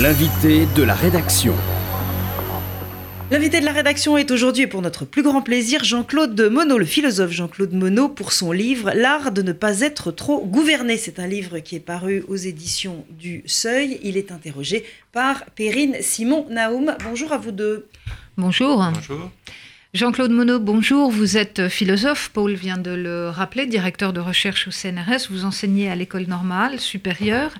L'invité 0.00 0.64
de 0.74 0.82
la 0.82 0.94
rédaction. 0.94 1.54
L'invité 3.30 3.60
de 3.60 3.66
la 3.66 3.72
rédaction 3.72 4.16
est 4.16 4.30
aujourd'hui, 4.30 4.66
pour 4.66 4.80
notre 4.80 5.04
plus 5.04 5.22
grand 5.22 5.42
plaisir, 5.42 5.84
Jean-Claude 5.84 6.40
Monod, 6.50 6.78
le 6.78 6.86
philosophe 6.86 7.32
Jean-Claude 7.32 7.74
Monod, 7.74 8.14
pour 8.14 8.32
son 8.32 8.50
livre 8.50 8.92
L'art 8.94 9.30
de 9.30 9.42
ne 9.42 9.52
pas 9.52 9.82
être 9.82 10.10
trop 10.10 10.42
gouverné. 10.46 10.96
C'est 10.96 11.18
un 11.18 11.26
livre 11.26 11.58
qui 11.58 11.76
est 11.76 11.80
paru 11.80 12.24
aux 12.28 12.36
éditions 12.36 13.04
du 13.10 13.42
Seuil. 13.44 14.00
Il 14.02 14.16
est 14.16 14.32
interrogé 14.32 14.86
par 15.12 15.44
Perrine 15.54 15.96
Simon 16.00 16.46
Naoum. 16.48 16.96
Bonjour 17.04 17.34
à 17.34 17.36
vous 17.36 17.52
deux. 17.52 17.86
Bonjour. 18.38 18.82
Bonjour. 18.94 19.30
Jean-Claude 19.92 20.30
Monod, 20.30 20.64
bonjour. 20.64 21.10
Vous 21.10 21.36
êtes 21.36 21.68
philosophe, 21.68 22.30
Paul 22.32 22.52
vient 22.52 22.78
de 22.78 22.92
le 22.92 23.28
rappeler, 23.28 23.66
directeur 23.66 24.12
de 24.12 24.20
recherche 24.20 24.68
au 24.68 24.70
CNRS. 24.70 25.26
Vous 25.30 25.44
enseignez 25.44 25.90
à 25.90 25.96
l'école 25.96 26.26
normale 26.26 26.78
supérieure 26.78 27.50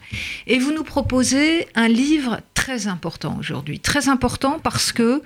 et 0.46 0.60
vous 0.60 0.72
nous 0.72 0.84
proposez 0.84 1.66
un 1.74 1.88
livre 1.88 2.40
très 2.54 2.86
important 2.86 3.36
aujourd'hui. 3.36 3.80
Très 3.80 4.08
important 4.08 4.60
parce 4.62 4.92
que 4.92 5.22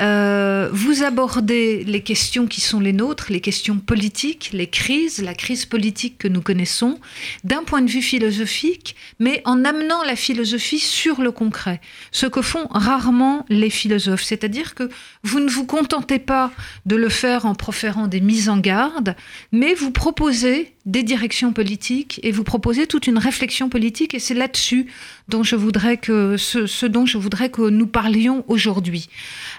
euh, 0.00 0.68
vous 0.72 1.02
abordez 1.02 1.84
les 1.84 2.02
questions 2.02 2.46
qui 2.46 2.60
sont 2.60 2.80
les 2.80 2.92
nôtres, 2.92 3.26
les 3.30 3.40
questions 3.40 3.78
politiques, 3.78 4.50
les 4.52 4.68
crises, 4.68 5.22
la 5.22 5.34
crise 5.34 5.66
politique 5.66 6.18
que 6.18 6.28
nous 6.28 6.40
connaissons, 6.40 6.98
d'un 7.44 7.64
point 7.64 7.82
de 7.82 7.90
vue 7.90 8.02
philosophique, 8.02 8.96
mais 9.18 9.42
en 9.44 9.64
amenant 9.64 10.02
la 10.04 10.16
philosophie 10.16 10.78
sur 10.78 11.20
le 11.20 11.32
concret. 11.32 11.80
Ce 12.12 12.26
que 12.26 12.42
font 12.42 12.66
rarement 12.70 13.44
les 13.48 13.70
philosophes. 13.70 14.22
C'est-à-dire 14.22 14.74
que 14.74 14.88
vous 15.22 15.40
ne 15.40 15.48
vous 15.48 15.66
contentez 15.66 16.18
pas 16.18 16.52
de 16.86 16.96
le 16.96 17.08
faire 17.08 17.46
en 17.46 17.54
proférant 17.54 18.06
des 18.06 18.20
mises 18.20 18.48
en 18.48 18.58
garde, 18.58 19.16
mais 19.52 19.74
vous 19.74 19.90
proposez 19.90 20.74
des 20.86 21.02
directions 21.02 21.52
politiques 21.52 22.18
et 22.22 22.32
vous 22.32 22.44
proposez 22.44 22.86
toute 22.86 23.06
une 23.06 23.18
réflexion 23.18 23.68
politique 23.68 24.14
et 24.14 24.18
c'est 24.18 24.34
là-dessus 24.34 24.86
dont 25.28 25.42
je 25.42 25.54
voudrais 25.54 25.98
que 25.98 26.38
ce, 26.38 26.66
ce, 26.66 26.86
dont 26.86 27.04
je 27.04 27.18
voudrais 27.18 27.50
que 27.50 27.68
nous 27.68 27.86
parlions 27.86 28.42
aujourd'hui. 28.48 29.08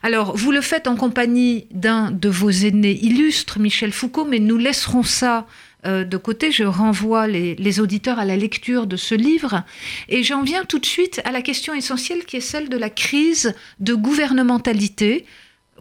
Alors, 0.01 0.28
vous 0.35 0.51
le 0.51 0.61
faites 0.61 0.87
en 0.87 0.95
compagnie 0.95 1.67
d'un 1.71 2.11
de 2.11 2.29
vos 2.29 2.49
aînés 2.49 2.97
illustres, 3.01 3.59
Michel 3.59 3.91
Foucault, 3.91 4.25
mais 4.25 4.39
nous 4.39 4.57
laisserons 4.57 5.03
ça 5.03 5.47
euh, 5.85 6.03
de 6.03 6.17
côté. 6.17 6.51
Je 6.51 6.63
renvoie 6.63 7.27
les, 7.27 7.55
les, 7.55 7.79
auditeurs 7.79 8.19
à 8.19 8.25
la 8.25 8.35
lecture 8.35 8.87
de 8.87 8.97
ce 8.97 9.15
livre 9.15 9.63
et 10.07 10.23
j'en 10.23 10.43
viens 10.43 10.65
tout 10.65 10.79
de 10.79 10.85
suite 10.85 11.21
à 11.25 11.31
la 11.31 11.41
question 11.41 11.73
essentielle 11.73 12.25
qui 12.25 12.37
est 12.37 12.41
celle 12.41 12.69
de 12.69 12.77
la 12.77 12.89
crise 12.89 13.53
de 13.79 13.93
gouvernementalité 13.93 15.25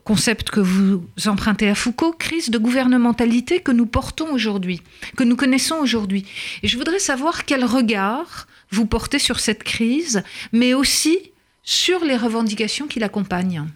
concept 0.08 0.48
que 0.48 0.60
vous 0.60 1.04
empruntez 1.26 1.68
à 1.68 1.74
Foucault, 1.74 2.12
crise 2.12 2.48
de 2.48 2.56
gouvernementalité 2.56 3.60
que 3.60 3.72
nous 3.72 3.84
portons 3.84 4.32
aujourd'hui, 4.32 4.80
que 5.18 5.22
nous 5.22 5.36
connaissons 5.36 5.74
aujourd'hui. 5.74 6.24
Et 6.62 6.68
je 6.68 6.78
voudrais 6.78 6.98
savoir 6.98 7.44
quel 7.44 7.62
regard 7.62 8.46
vous 8.70 8.86
portez 8.86 9.18
sur 9.18 9.38
cette 9.38 9.64
crise, 9.64 10.22
mais 10.50 10.72
aussi 10.72 11.18
sur 11.62 12.02
les 12.06 12.16
revendications 12.16 12.86
qui 12.86 13.00
l'accompagnent. 13.00 13.66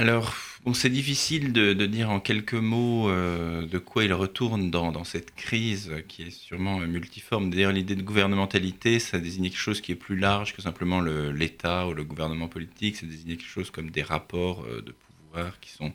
Alors, 0.00 0.34
bon, 0.64 0.72
c'est 0.72 0.88
difficile 0.88 1.52
de, 1.52 1.74
de, 1.74 1.84
dire 1.84 2.08
en 2.08 2.20
quelques 2.20 2.54
mots 2.54 3.10
euh, 3.10 3.66
de 3.66 3.76
quoi 3.76 4.02
il 4.02 4.14
retourne 4.14 4.70
dans, 4.70 4.92
dans, 4.92 5.04
cette 5.04 5.34
crise 5.34 5.92
qui 6.08 6.22
est 6.22 6.30
sûrement 6.30 6.78
multiforme. 6.78 7.50
D'ailleurs, 7.50 7.72
l'idée 7.72 7.96
de 7.96 8.02
gouvernementalité, 8.02 8.98
ça 8.98 9.18
désigne 9.18 9.50
quelque 9.50 9.58
chose 9.58 9.82
qui 9.82 9.92
est 9.92 9.96
plus 9.96 10.16
large 10.16 10.56
que 10.56 10.62
simplement 10.62 11.02
l'État 11.02 11.86
ou 11.86 11.92
le 11.92 12.02
gouvernement 12.02 12.48
politique. 12.48 12.96
Ça 12.96 13.04
désigne 13.04 13.36
quelque 13.36 13.44
chose 13.44 13.70
comme 13.70 13.90
des 13.90 14.02
rapports 14.02 14.64
euh, 14.64 14.80
de 14.80 14.92
pouvoir 14.92 15.60
qui 15.60 15.68
sont 15.68 15.92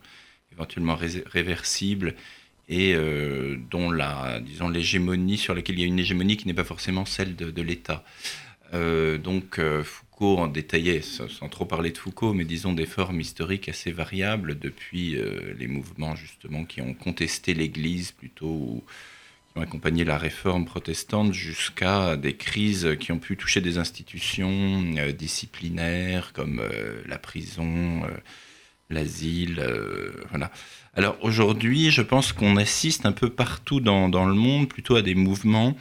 éventuellement 0.51 0.95
ré 0.95 1.23
réversibles 1.25 2.13
et 2.69 2.93
euh, 2.93 3.57
dont 3.71 3.89
la, 3.89 4.39
disons, 4.39 4.69
l'hégémonie 4.69 5.39
sur 5.39 5.55
laquelle 5.55 5.79
il 5.79 5.81
y 5.81 5.83
a 5.83 5.87
une 5.87 5.97
hégémonie 5.97 6.37
qui 6.37 6.45
n'est 6.45 6.53
pas 6.53 6.63
forcément 6.63 7.05
celle 7.05 7.35
de, 7.35 7.49
de 7.49 7.61
l'État. 7.63 8.03
Euh, 8.75 9.17
donc 9.17 9.59
Foucault 10.15 10.37
en 10.37 10.47
détaillait, 10.47 11.01
sans 11.01 11.49
trop 11.49 11.65
parler 11.65 11.91
de 11.91 11.97
Foucault, 11.97 12.33
mais 12.33 12.45
disons 12.45 12.71
des 12.71 12.85
formes 12.85 13.19
historiques 13.19 13.67
assez 13.67 13.91
variables 13.91 14.57
depuis 14.57 15.17
euh, 15.17 15.53
les 15.59 15.67
mouvements 15.67 16.15
justement 16.15 16.63
qui 16.63 16.81
ont 16.81 16.93
contesté 16.93 17.53
l'Église 17.53 18.13
plutôt 18.13 18.47
ou 18.47 18.83
qui 19.51 19.59
ont 19.59 19.61
accompagné 19.61 20.05
la 20.05 20.17
réforme 20.17 20.63
protestante 20.63 21.33
jusqu'à 21.33 22.15
des 22.15 22.37
crises 22.37 22.95
qui 22.97 23.11
ont 23.11 23.19
pu 23.19 23.35
toucher 23.35 23.59
des 23.59 23.77
institutions 23.77 24.85
euh, 24.97 25.11
disciplinaires 25.11 26.31
comme 26.31 26.61
euh, 26.61 27.01
la 27.07 27.17
prison, 27.17 28.03
l'asile, 28.89 29.61
voilà. 30.29 30.49
Alors 30.93 31.17
aujourd'hui, 31.23 31.91
je 31.91 32.01
pense 32.01 32.31
qu'on 32.31 32.55
assiste 32.55 33.05
un 33.05 33.11
peu 33.11 33.29
partout 33.29 33.81
dans, 33.81 34.07
dans, 34.07 34.25
le 34.25 34.33
monde 34.33 34.69
plutôt 34.69 34.95
à 34.95 35.01
des 35.01 35.15
mouvements 35.15 35.75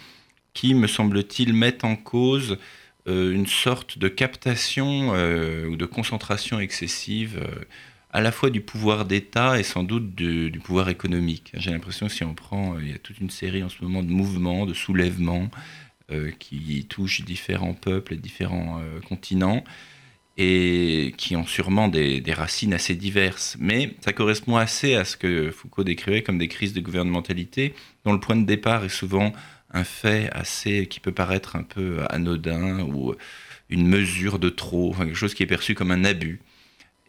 qui, 0.55 0.75
me 0.75 0.89
semble-t-il, 0.89 1.53
mettent 1.53 1.85
en 1.85 1.95
cause 1.95 2.59
une 3.07 3.47
sorte 3.47 3.99
de 3.99 4.09
captation 4.09 5.13
euh, 5.15 5.67
ou 5.67 5.77
de 5.77 5.85
concentration 5.85 6.59
excessive 6.61 7.39
euh, 7.43 7.65
à 8.13 8.21
la 8.21 8.33
fois 8.33 8.51
du 8.51 8.61
pouvoir 8.61 9.05
d'État 9.05 9.59
et 9.59 9.63
sans 9.63 9.83
doute 9.83 10.15
du, 10.15 10.51
du 10.51 10.61
pouvoir 10.61 10.89
économique. 10.89 11.51
J'ai 11.55 11.71
l'impression 11.71 12.07
que 12.07 12.13
si 12.13 12.25
on 12.25 12.35
prend, 12.35 12.79
il 12.79 12.91
y 12.91 12.95
a 12.95 12.99
toute 12.99 13.19
une 13.19 13.31
série 13.31 13.63
en 13.63 13.69
ce 13.69 13.83
moment 13.83 14.03
de 14.03 14.09
mouvements, 14.09 14.67
de 14.67 14.75
soulèvements 14.75 15.51
qui 16.39 16.87
touchent 16.89 17.23
différents 17.23 17.73
peuples 17.73 18.13
et 18.13 18.17
différents 18.19 18.81
continents 19.09 19.65
et 20.37 21.15
qui 21.17 21.35
ont 21.35 21.47
sûrement 21.47 21.89
des, 21.89 22.21
des, 22.21 22.33
racines 22.33 22.75
assez 22.75 22.95
diverses. 22.95 23.57
Mais 23.59 23.95
ça 24.01 24.13
correspond 24.13 24.57
assez 24.57 24.95
à 24.95 25.05
ce 25.05 25.17
que 25.17 25.51
Foucault 25.51 25.83
décrivait 25.83 26.23
comme 26.23 26.39
des 26.39 26.49
crises 26.49 26.75
de 26.75 26.81
gouvernementalité, 26.81 27.75
dont 28.05 28.13
le 28.13 28.21
point 28.21 28.37
de 28.37 28.45
départ 28.45 28.85
est 28.85 28.91
souvent 28.91 29.33
un 29.75 29.85
fait 29.85 30.31
assez 30.33 30.87
qui 30.87 31.01
peut 31.01 31.13
paraître 31.13 31.57
un 31.57 31.65
peu 31.65 31.99
anodin 32.09 32.81
ou 32.81 33.15
une 33.69 33.87
mesure 33.87 34.39
de 34.39 34.49
trop, 34.49 34.91
enfin, 34.91 35.05
quelque 35.05 35.17
chose 35.17 35.35
qui 35.35 35.43
est 35.43 35.47
perçu 35.47 35.75
comme 35.75 35.91
un 35.91 36.05
abus. 36.05 36.41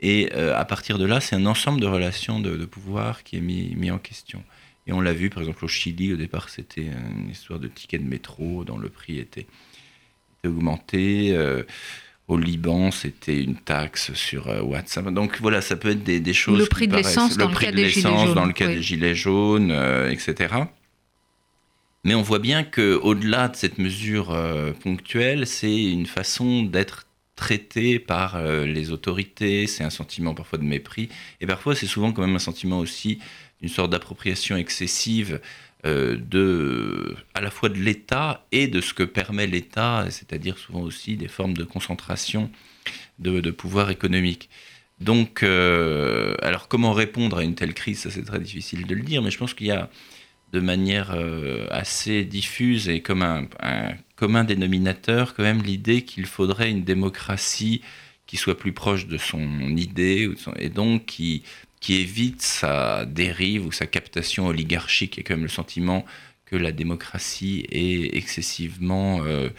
Et 0.02 0.31
euh, 0.34 0.58
à 0.58 0.66
partir 0.66 0.98
de 0.98 1.06
là, 1.06 1.22
c'est 1.22 1.36
un 1.36 1.46
ensemble 1.46 1.80
de 1.80 1.88
relations 1.88 2.40
de, 2.40 2.58
de, 2.58 2.66
pouvoir 2.66 3.24
qui 3.24 3.38
est 3.38 3.42
mis, 3.42 3.74
mis 3.75 3.92
en 3.92 4.00
question. 4.00 4.44
Et 4.88 4.94
on 4.94 5.00
l'a 5.00 5.14
vu, 5.14 5.30
par 5.30 5.42
exemple, 5.42 5.64
au 5.64 5.68
Chili, 5.68 6.14
au 6.14 6.18
départ, 6.18 6.50
c'était 6.50 6.88
une 7.18 7.30
histoire 7.30 7.59
de 7.59 7.68
ticket 7.68 8.00
de 8.00 8.04
métro 8.04 8.64
dont 8.66 8.78
le 8.78 8.90
prix 8.90 9.20
était, 9.20 9.48
était 10.40 10.48
augmenté. 10.48 11.31
Euh, 11.34 11.64
au 12.28 12.38
Liban, 12.38 12.90
c'était 12.90 13.42
une 13.42 13.56
taxe 13.56 14.14
sur 14.14 14.48
euh, 14.48 14.62
WhatsApp. 14.62 15.08
Donc 15.09 15.40
voilà, 15.42 15.62
ça 15.62 15.75
peut 15.75 15.90
être 15.90 16.04
des, 16.04 16.20
des 16.20 16.34
choses. 16.34 16.58
Le 16.58 16.66
prix 16.66 16.88
de 16.88 16.96
l'essence 16.96 17.38
dans, 17.38 17.50
le 17.50 17.56
cas 17.56 17.72
des 17.72 17.90
gilets 17.90 18.02
jaunes. 18.02 18.34
Dans 18.34 18.46
le 18.46 18.54
cas 18.54 18.68
oui. 18.68 18.75
des 18.75 18.81
gilets 18.81 19.16
jaunes, 19.16 19.72
etc. 20.12 20.56
Mais 22.06 22.14
on 22.14 22.22
voit 22.22 22.38
bien 22.38 22.64
qu'au-delà 22.64 23.48
de 23.48 23.56
cette 23.56 23.80
mesure 23.80 24.30
euh, 24.30 24.74
ponctuelle, 24.74 25.48
c'est 25.48 25.86
une 25.86 26.06
façon 26.06 26.62
d'être 26.62 27.08
traité 27.36 27.98
par 27.98 28.36
euh, 28.36 28.68
les 28.68 28.92
autorités, 28.92 29.66
c'est 29.66 29.84
un 29.84 29.90
sentiment 29.90 30.36
parfois 30.36 30.60
de 30.60 30.64
mépris, 30.64 31.10
et 31.42 31.48
parfois 31.48 31.76
c'est 31.76 31.88
souvent 31.88 32.12
quand 32.12 32.22
même 32.22 32.36
un 32.36 32.40
sentiment 32.40 32.78
aussi 32.78 33.18
d'une 33.60 33.70
sorte 33.72 33.90
d'appropriation 33.90 34.56
excessive 34.56 35.42
euh, 35.88 36.16
de, 36.16 37.16
à 37.34 37.42
la 37.42 37.50
fois 37.50 37.70
de 37.70 37.80
l'État 37.80 38.46
et 38.52 38.68
de 38.68 38.82
ce 38.82 38.94
que 38.94 39.02
permet 39.02 39.48
l'État, 39.48 40.06
c'est-à-dire 40.12 40.60
souvent 40.60 40.82
aussi 40.82 41.18
des 41.18 41.28
formes 41.28 41.56
de 41.56 41.64
concentration 41.64 42.52
de, 43.18 43.40
de 43.40 43.50
pouvoir 43.50 43.90
économique. 43.90 44.52
Donc, 45.02 45.44
alors 45.44 46.68
comment 46.70 46.94
répondre 46.94 47.38
à 47.40 47.44
une 47.44 47.56
telle 47.56 47.74
crise, 47.74 48.00
ça 48.00 48.12
c'est 48.12 48.24
très 48.24 48.40
difficile 48.40 48.86
de 48.86 48.96
le 48.96 49.02
dire, 49.02 49.22
mais 49.24 49.32
je 49.32 49.38
pense 49.38 49.54
qu'il 49.54 49.68
y 49.68 49.72
a 49.72 49.90
de 50.56 50.62
manière 50.62 51.12
euh, 51.14 51.68
assez 51.70 52.24
diffuse 52.24 52.88
et 52.88 53.02
comme 53.02 53.22
un, 53.22 53.46
un, 53.60 53.92
commun 54.16 54.46
dénominateur 54.46 55.36
quand 55.36 55.44
même 55.44 55.62
l'idée 55.62 56.04
qu'il 56.04 56.26
faudrait 56.26 56.72
une 56.72 56.86
démocratie 56.86 57.82
qui 58.26 58.38
soit 58.38 58.58
plus 58.58 58.72
proche 58.72 59.06
de 59.06 59.18
son 59.18 59.76
idée 59.76 60.30
et 60.58 60.70
donc 60.70 61.08
qui, 61.08 61.44
qui 61.82 61.96
évite 61.96 62.42
sa 62.42 63.04
dérive 63.06 63.66
ou 63.66 63.74
sa 63.74 63.86
captation 63.86 64.48
oligarchique 64.48 65.20
et 65.20 65.24
quand 65.24 65.34
même 65.34 65.44
le 65.44 65.50
sentiment 65.50 66.06
que 66.46 66.56
la 66.56 66.72
démocratie 66.72 67.66
est 67.70 68.16
excessivement 68.16 69.26
euh, 69.26 69.50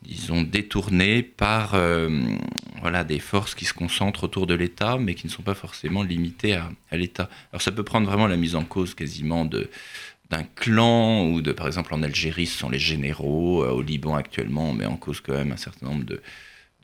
disons 0.00 0.42
détournée 0.42 1.22
par 1.22 1.74
euh, 1.74 2.08
voilà 2.80 3.04
des 3.04 3.18
forces 3.18 3.54
qui 3.54 3.66
se 3.66 3.74
concentrent 3.74 4.24
autour 4.24 4.46
de 4.46 4.54
l'État 4.54 4.96
mais 4.98 5.14
qui 5.14 5.26
ne 5.26 5.32
sont 5.32 5.42
pas 5.42 5.54
forcément 5.54 6.02
limitées 6.02 6.54
à 6.54 6.96
l'État. 6.96 7.28
Alors 7.52 7.60
ça 7.60 7.72
peut 7.72 7.84
prendre 7.84 8.06
vraiment 8.06 8.26
la 8.26 8.36
mise 8.36 8.54
en 8.54 8.64
cause 8.64 8.94
quasiment 8.94 9.44
de 9.44 9.68
d'un 10.30 10.44
clan 10.44 11.26
ou 11.28 11.42
de 11.42 11.52
par 11.52 11.66
exemple 11.66 11.94
en 11.94 12.02
Algérie 12.02 12.46
ce 12.46 12.58
sont 12.58 12.70
les 12.70 12.78
généraux 12.78 13.62
euh, 13.62 13.70
au 13.70 13.82
Liban 13.82 14.14
actuellement 14.14 14.70
on 14.70 14.72
met 14.72 14.86
en 14.86 14.96
cause 14.96 15.20
quand 15.20 15.34
même 15.34 15.52
un 15.52 15.56
certain 15.56 15.86
nombre 15.86 16.04
de, 16.04 16.22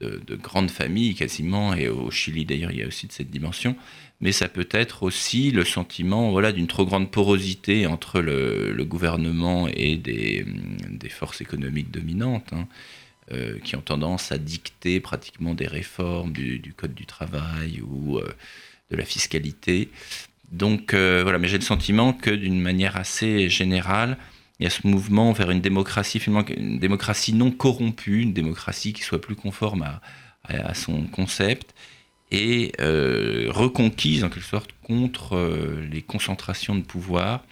de, 0.01 0.21
de 0.27 0.37
grandes 0.37 0.71
familles 0.71 1.15
quasiment 1.15 1.75
et 1.75 1.89
au 1.89 2.11
Chili 2.11 2.45
d'ailleurs 2.45 2.71
il 2.71 2.79
y 2.79 2.83
a 2.83 2.87
aussi 2.87 3.07
de 3.07 3.13
cette 3.13 3.31
dimension. 3.31 3.77
Mais 4.23 4.33
ça 4.33 4.49
peut 4.49 4.69
être 4.71 5.03
aussi 5.03 5.51
le 5.51 5.65
sentiment 5.65 6.31
voilà 6.31 6.53
d'une 6.53 6.67
trop 6.67 6.85
grande 6.85 7.11
porosité 7.11 7.87
entre 7.87 8.21
le, 8.21 8.85
gouvernement 8.85 9.69
et 9.69 9.97
des, 9.97 10.45
des, 10.91 11.09
forces 11.09 11.41
économiques 11.41 11.91
dominantes 11.91 12.53
hein, 12.53 12.67
euh, 13.33 13.59
qui 13.61 13.77
ont 13.77 13.81
tendance 13.81 14.33
à 14.33 14.39
dicter 14.39 15.01
pratiquement 15.01 15.55
des 15.55 15.67
réformes 15.67 16.33
du, 16.33 16.59
du 16.59 16.75
code 16.75 16.95
du 16.95 17.07
travail 17.07 17.81
ou 17.81 18.19
euh, 18.19 18.29
de 18.91 18.97
la 18.97 19.05
fiscalité 19.05 19.89
donc 20.51 20.95
euh, 20.95 21.21
voilà, 21.23 21.39
mais 21.39 21.49
j'ai 21.49 21.59
le 21.59 21.65
sentiment 21.65 22.13
que 22.13 22.31
d'une 22.31 22.61
manière 22.61 22.97
assez 22.97 23.49
générale, 23.49 24.19
il 24.59 24.65
y 24.65 24.67
a 24.67 24.71
ce 24.71 24.87
mouvement 24.87 25.33
vers 25.33 25.51
une 25.51 25.61
démocratie, 25.61 26.21
non 27.33 27.51
corrompue, 27.51 28.23
une 28.23 28.33
démocratie 28.33 28.93
qui 28.93 29.03
soit 29.03 29.21
plus 29.21 29.37
conforme 29.37 29.83
à, 30.45 30.75
son 30.75 31.07
concept 31.07 31.75
et 32.33 32.73
euh, 32.81 33.47
reconquise 33.51 34.25
en 34.25 34.29
quelque 34.29 34.45
sorte 34.45 34.71
contre 34.83 35.37
euh, 35.37 35.87
les 35.91 36.03
concentrations 36.03 36.75
de 36.75 36.83
pouvoir. 36.83 37.45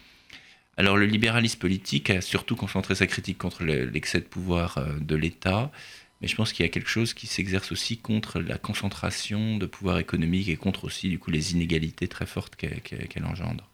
Alors 0.77 0.97
le 0.97 1.07
libéralisme 1.07 1.59
politique 1.59 2.11
a 2.11 2.21
surtout 2.21 2.57
concentré 2.57 2.95
sa 2.95 3.07
critique 3.07 3.39
contre 3.39 3.65
l'excès 3.65 4.21
de 4.21 4.25
pouvoir 4.25 4.79
de 5.01 5.17
l'État, 5.17 5.73
mais 6.21 6.29
je 6.29 6.35
pense 6.35 6.53
qu'il 6.53 6.65
y 6.65 6.69
a 6.69 6.71
quelque 6.71 6.91
chose 6.91 7.15
qui 7.15 7.27
s'exerce 7.27 7.73
aussi 7.73 7.97
contre 7.97 8.41
la 8.41 8.59
concentration 8.59 9.57
de 9.57 9.67
pouvoir 9.67 9.99
économique 9.99 10.49
et 10.49 10.57
contre 10.57 10.85
aussi 10.85 11.09
du 11.09 11.19
coup 11.19 11.31
les 11.31 11.53
inégalités 11.53 12.09
très 12.09 12.27
fortes 12.27 12.57
qu'elle 12.57 13.25
engendre. 13.25 13.69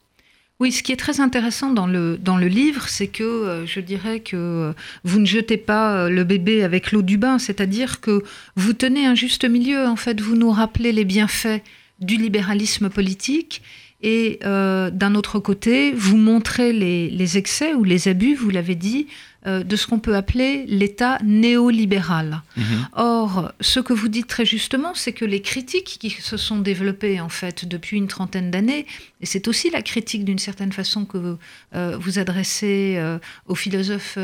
Oui, 0.61 0.70
ce 0.70 0.85
qui 0.85 0.93
est 0.93 0.96
très 0.96 1.20
intéressant 1.20 1.73
dans 1.73 1.88
le, 1.88 2.17
dans 2.17 2.37
le 2.37 2.46
livre, 2.46 2.88
c'est 2.88 3.08
que 3.08 3.25
euh, 3.25 3.67
je 3.67 3.81
dirais 3.81 4.20
que 4.20 4.73
vous 5.02 5.19
ne 5.19 5.26
jetez 5.26 5.56
pas 5.56 5.96
euh, 5.96 6.08
le 6.08 6.23
bébé 6.23 6.62
avec 6.62 6.93
l'eau 6.93 7.02
du 7.02 7.19
bain, 7.19 7.41
c'est-à-dire 7.41 8.00
que 8.00 8.23
vous 8.55 8.73
tenez 8.73 9.05
un 9.05 9.17
juste 9.17 9.44
milieu, 9.44 9.87
en 9.87 9.96
fait, 9.96 10.20
vous 10.20 10.37
nous 10.37 10.52
rappelez 10.52 10.93
les 10.93 11.05
bienfaits 11.05 11.61
du 12.00 12.17
libéralisme 12.17 12.88
politique 12.88 13.62
et 14.05 14.38
euh, 14.44 14.91
d'un 14.91 15.14
autre 15.14 15.38
côté, 15.38 15.93
vous 15.93 16.19
montrez 16.19 16.75
les, 16.75 17.08
les, 17.08 17.38
excès 17.38 17.73
ou 17.73 17.85
les 17.85 18.06
abus, 18.06 18.35
vous 18.35 18.50
l'avez 18.50 18.75
dit, 18.75 19.06
euh, 19.06 19.33
de 19.44 19.76
ce 19.76 19.87
qu'on 19.87 19.99
peut 19.99 20.17
appeler 20.17 20.64
l'État 20.67 21.19
néolibéral. 21.23 22.43
Mhm. 22.56 22.64
Or, 22.94 23.52
ce 23.61 23.81
que 23.81 23.93
vous 23.93 24.08
dites 24.08 24.26
très 24.26 24.44
justement, 24.44 24.94
c'est 24.94 25.12
que 25.12 25.25
les 25.25 25.43
critiques 25.43 25.99
qui 26.00 26.11
se 26.11 26.37
sont 26.37 26.58
développées 26.58 27.20
en 27.20 27.29
fait 27.29 27.67
depuis 27.67 27.96
une 27.96 28.08
trentaine 28.08 28.50
d'années, 28.50 28.87
et 29.20 29.26
c'est 29.26 29.49
aussi 29.49 29.70
la 29.70 29.82
critique 29.82 30.25
d'une 30.25 30.38
certaine 30.38 30.73
façon 30.73 31.05
que 31.05 31.37
euh, 31.75 31.96
vous 31.99 32.19
adressez 32.19 32.94
euh, 32.96 33.19
au 33.46 33.55
philosophe 33.55 34.19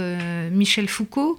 Michel 0.53 0.89
Foucault, 0.89 1.39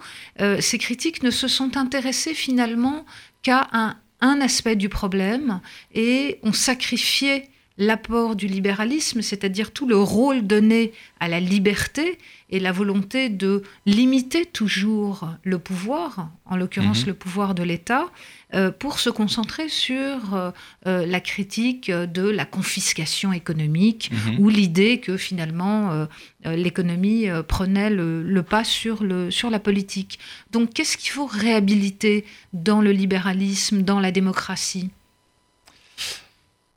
ces 0.59 0.77
critiques 0.77 1.23
ne 1.23 1.31
se 1.31 1.47
sont 1.47 1.77
intéressées 1.77 2.33
finalement 2.33 3.05
qu'à 3.41 3.67
un, 3.71 3.95
un 4.21 4.39
aspect 4.41 4.75
du 4.75 4.89
problème 4.89 5.59
et 5.93 6.39
ont 6.43 6.53
sacrifié 6.53 7.49
l'apport 7.81 8.35
du 8.35 8.45
libéralisme, 8.45 9.23
c'est-à-dire 9.23 9.71
tout 9.71 9.87
le 9.87 9.97
rôle 9.97 10.45
donné 10.45 10.91
à 11.19 11.27
la 11.27 11.39
liberté 11.39 12.19
et 12.51 12.59
la 12.59 12.71
volonté 12.71 13.27
de 13.29 13.63
limiter 13.87 14.45
toujours 14.45 15.27
le 15.43 15.57
pouvoir, 15.57 16.29
en 16.45 16.57
l'occurrence 16.57 17.01
mhm. 17.01 17.07
le 17.07 17.13
pouvoir 17.15 17.55
de 17.55 17.63
l'État, 17.63 18.11
euh, 18.53 18.69
pour 18.69 18.99
se 18.99 19.09
concentrer 19.09 19.67
sur 19.67 20.35
euh, 20.35 20.51
euh, 20.85 21.07
la 21.07 21.19
critique 21.21 21.89
de 21.89 22.29
la 22.29 22.45
confiscation 22.45 23.33
économique 23.33 24.11
mhm. 24.11 24.39
ou 24.39 24.49
l'idée 24.49 24.99
que 24.99 25.17
finalement 25.17 26.07
l'économie 26.45 27.27
prenait 27.47 27.89
le, 27.89 28.21
le, 28.21 28.43
pas 28.43 28.63
sur, 28.63 29.03
le, 29.03 29.31
sur 29.31 29.49
la 29.49 29.59
politique. 29.59 30.19
Donc 30.51 30.73
qu'est-ce 30.73 30.97
qu'il 30.97 31.09
faut 31.09 31.25
réhabiliter 31.25 32.25
dans 32.53 32.81
le 32.81 32.91
libéralisme, 32.91 33.81
dans 33.81 33.99
la 33.99 34.11
démocratie? 34.11 34.91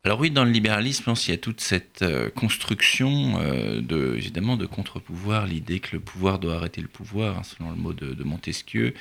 Alors 0.06 0.20
oui, 0.20 0.30
dans 0.30 0.44
le 0.44 0.50
libéralisme, 0.50 1.14
il 1.26 1.30
y 1.30 1.32
a 1.32 1.38
toute 1.38 1.62
cette 1.62 2.02
euh, 2.02 2.28
construction 2.28 3.38
euh, 3.40 3.80
de, 3.80 4.14
évidemment 4.16 4.58
de 4.58 4.66
contre-pouvoir, 4.66 5.46
l'idée 5.46 5.80
que 5.80 5.96
le 5.96 6.00
pouvoir 6.00 6.38
doit 6.38 6.56
arrêter 6.56 6.82
le 6.82 6.88
pouvoir, 6.88 7.38
hein, 7.38 7.42
selon 7.42 7.70
le 7.70 7.76
mot 7.76 7.94
de, 7.94 8.22
Montesquieu. 8.22 8.92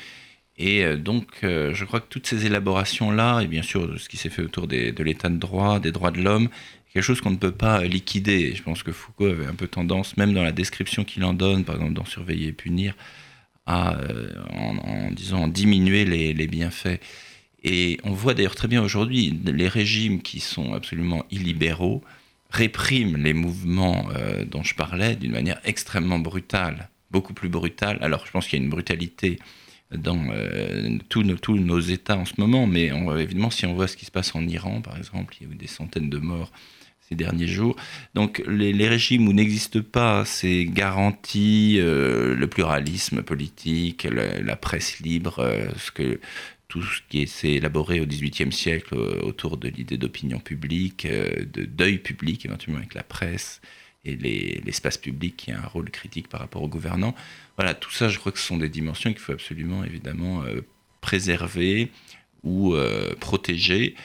Et 0.58 0.86
euh, 0.86 0.96
donc, 0.96 1.40
je 1.42 1.84
crois 1.84 2.00
que 2.00 2.08
toutes 2.08 2.26
ces 2.26 2.46
élaborations-là, 2.46 3.42
et 3.42 3.48
bien 3.48 3.64
sûr 3.64 4.00
ce 4.00 4.08
qui 4.08 4.16
s'est 4.16 4.30
fait 4.30 4.44
autour 4.44 4.68
de 4.68 5.04
l'état 5.04 5.28
de 5.28 5.38
droit, 5.38 5.82
des 5.82 5.92
droits 5.92 6.12
de 6.12 6.22
l'homme, 6.22 6.48
quelque 6.94 7.04
chose 7.04 7.20
qu'on 7.20 7.32
ne 7.32 7.38
peut 7.38 7.52
pas 7.52 7.84
liquider. 7.84 8.56
je 8.56 8.64
pense 8.64 8.82
que 8.82 8.94
Foucault 8.94 9.26
avait 9.26 9.48
un 9.48 9.56
peu 9.56 9.68
tendance, 9.68 10.16
même 10.16 10.34
dans 10.34 10.44
la 10.44 10.54
description 10.54 11.04
qu'il 11.04 11.26
en 11.26 11.34
donne, 11.34 11.66
par 11.66 11.76
exemple 11.76 11.96
dans 11.96 12.06
Surveiller 12.06 12.48
et 12.48 12.54
punir, 12.54 12.96
à, 13.66 13.98
en, 14.54 15.12
disant, 15.12 15.50
diminuer 15.50 16.06
les 16.06 16.48
bienfaits. 16.48 17.02
Et 17.64 18.00
on 18.04 18.12
voit 18.12 18.34
d'ailleurs 18.34 18.56
très 18.56 18.68
bien 18.68 18.82
aujourd'hui, 18.84 19.40
les 19.46 19.68
régimes 19.68 20.22
qui 20.22 20.40
sont 20.40 20.74
absolument 20.74 21.26
illibéraux 21.32 22.02
répriment 22.50 23.18
les 23.18 23.34
mouvements 23.34 24.08
euh, 24.16 24.46
dont 24.46 24.64
je 24.64 24.76
parlais 24.76 25.16
d'une 25.16 25.32
manière 25.32 25.60
extrêmement 25.64 26.20
brutale, 26.20 26.90
beaucoup 27.10 27.34
plus 27.34 27.50
brutale. 27.50 27.98
Alors 28.02 28.26
je 28.28 28.32
pense 28.32 28.48
qu'il 28.48 28.60
y 28.60 28.62
a 28.62 28.66
une 28.66 28.70
brutalité 28.70 29.40
dans 29.92 30.28
euh, 30.32 30.98
tous, 31.10 31.24
nos, 31.24 31.80
États 31.80 32.18
en 32.18 32.26
ce 32.26 32.34
moment, 32.38 32.68
mais 32.68 32.92
évidemment 33.20 33.50
si 33.50 33.66
on 33.66 33.74
voit 33.74 33.88
ce 33.88 33.98
qui 33.98 34.06
se 34.06 34.12
passe 34.12 34.36
en 34.36 34.48
Iran, 34.48 34.82
par 34.82 34.98
exemple, 34.98 35.36
il 35.40 35.48
y 35.48 35.50
a 35.50 35.54
eu 35.54 35.56
des 35.56 35.68
centaines 35.68 36.10
de 36.10 36.18
morts 36.18 36.52
ces 37.10 37.16
derniers 37.16 37.48
jours. 37.48 37.76
Donc 38.14 38.42
les, 38.48 38.88
régimes 38.88 39.28
où 39.28 39.34
n'existent 39.34 39.82
pas 39.82 40.24
ces 40.24 40.66
garanties, 40.66 41.78
euh, 41.80 42.34
le 42.36 42.48
pluralisme 42.48 43.24
politique, 43.24 44.08
la, 44.10 44.56
presse 44.56 45.00
libre, 45.00 45.46
ce 45.78 45.92
que 45.92 46.20
tout 46.74 46.82
ce 46.82 47.02
qui 47.08 47.28
s'est 47.28 47.52
élaboré 47.52 48.02
au 48.02 48.08
XVIIIe 48.08 48.52
siècle 48.52 48.96
euh, 48.96 49.22
autour 49.22 49.58
de 49.58 49.68
l'idée 49.68 50.00
d'opinion 50.00 50.40
publique, 50.40 51.06
euh, 51.06 51.46
de 51.46 51.66
deuil 51.66 52.00
public 52.00 52.46
éventuellement 52.46 52.80
avec 52.80 52.96
la 52.96 53.04
presse 53.04 53.62
et 54.06 54.16
l'espace 54.16 54.98
public 54.98 55.38
qui 55.38 55.52
a 55.52 55.60
un 55.60 55.68
rôle 55.68 55.92
critique 55.92 56.28
par 56.28 56.40
rapport 56.40 56.64
aux 56.64 56.68
gouvernants. 56.68 57.14
Voilà, 57.58 57.76
tout 57.76 57.92
ça, 57.92 58.10
je 58.10 58.18
crois 58.18 58.32
que 58.32 58.40
ce 58.40 58.48
sont 58.48 58.58
des 58.58 58.70
dimensions 58.70 59.12
qu'il 59.12 59.20
faut 59.22 59.34
absolument 59.34 59.84
évidemment 59.84 60.42
euh, 60.42 60.62
préserver 61.00 61.92
ou 62.44 62.76
protéger, 63.22 63.96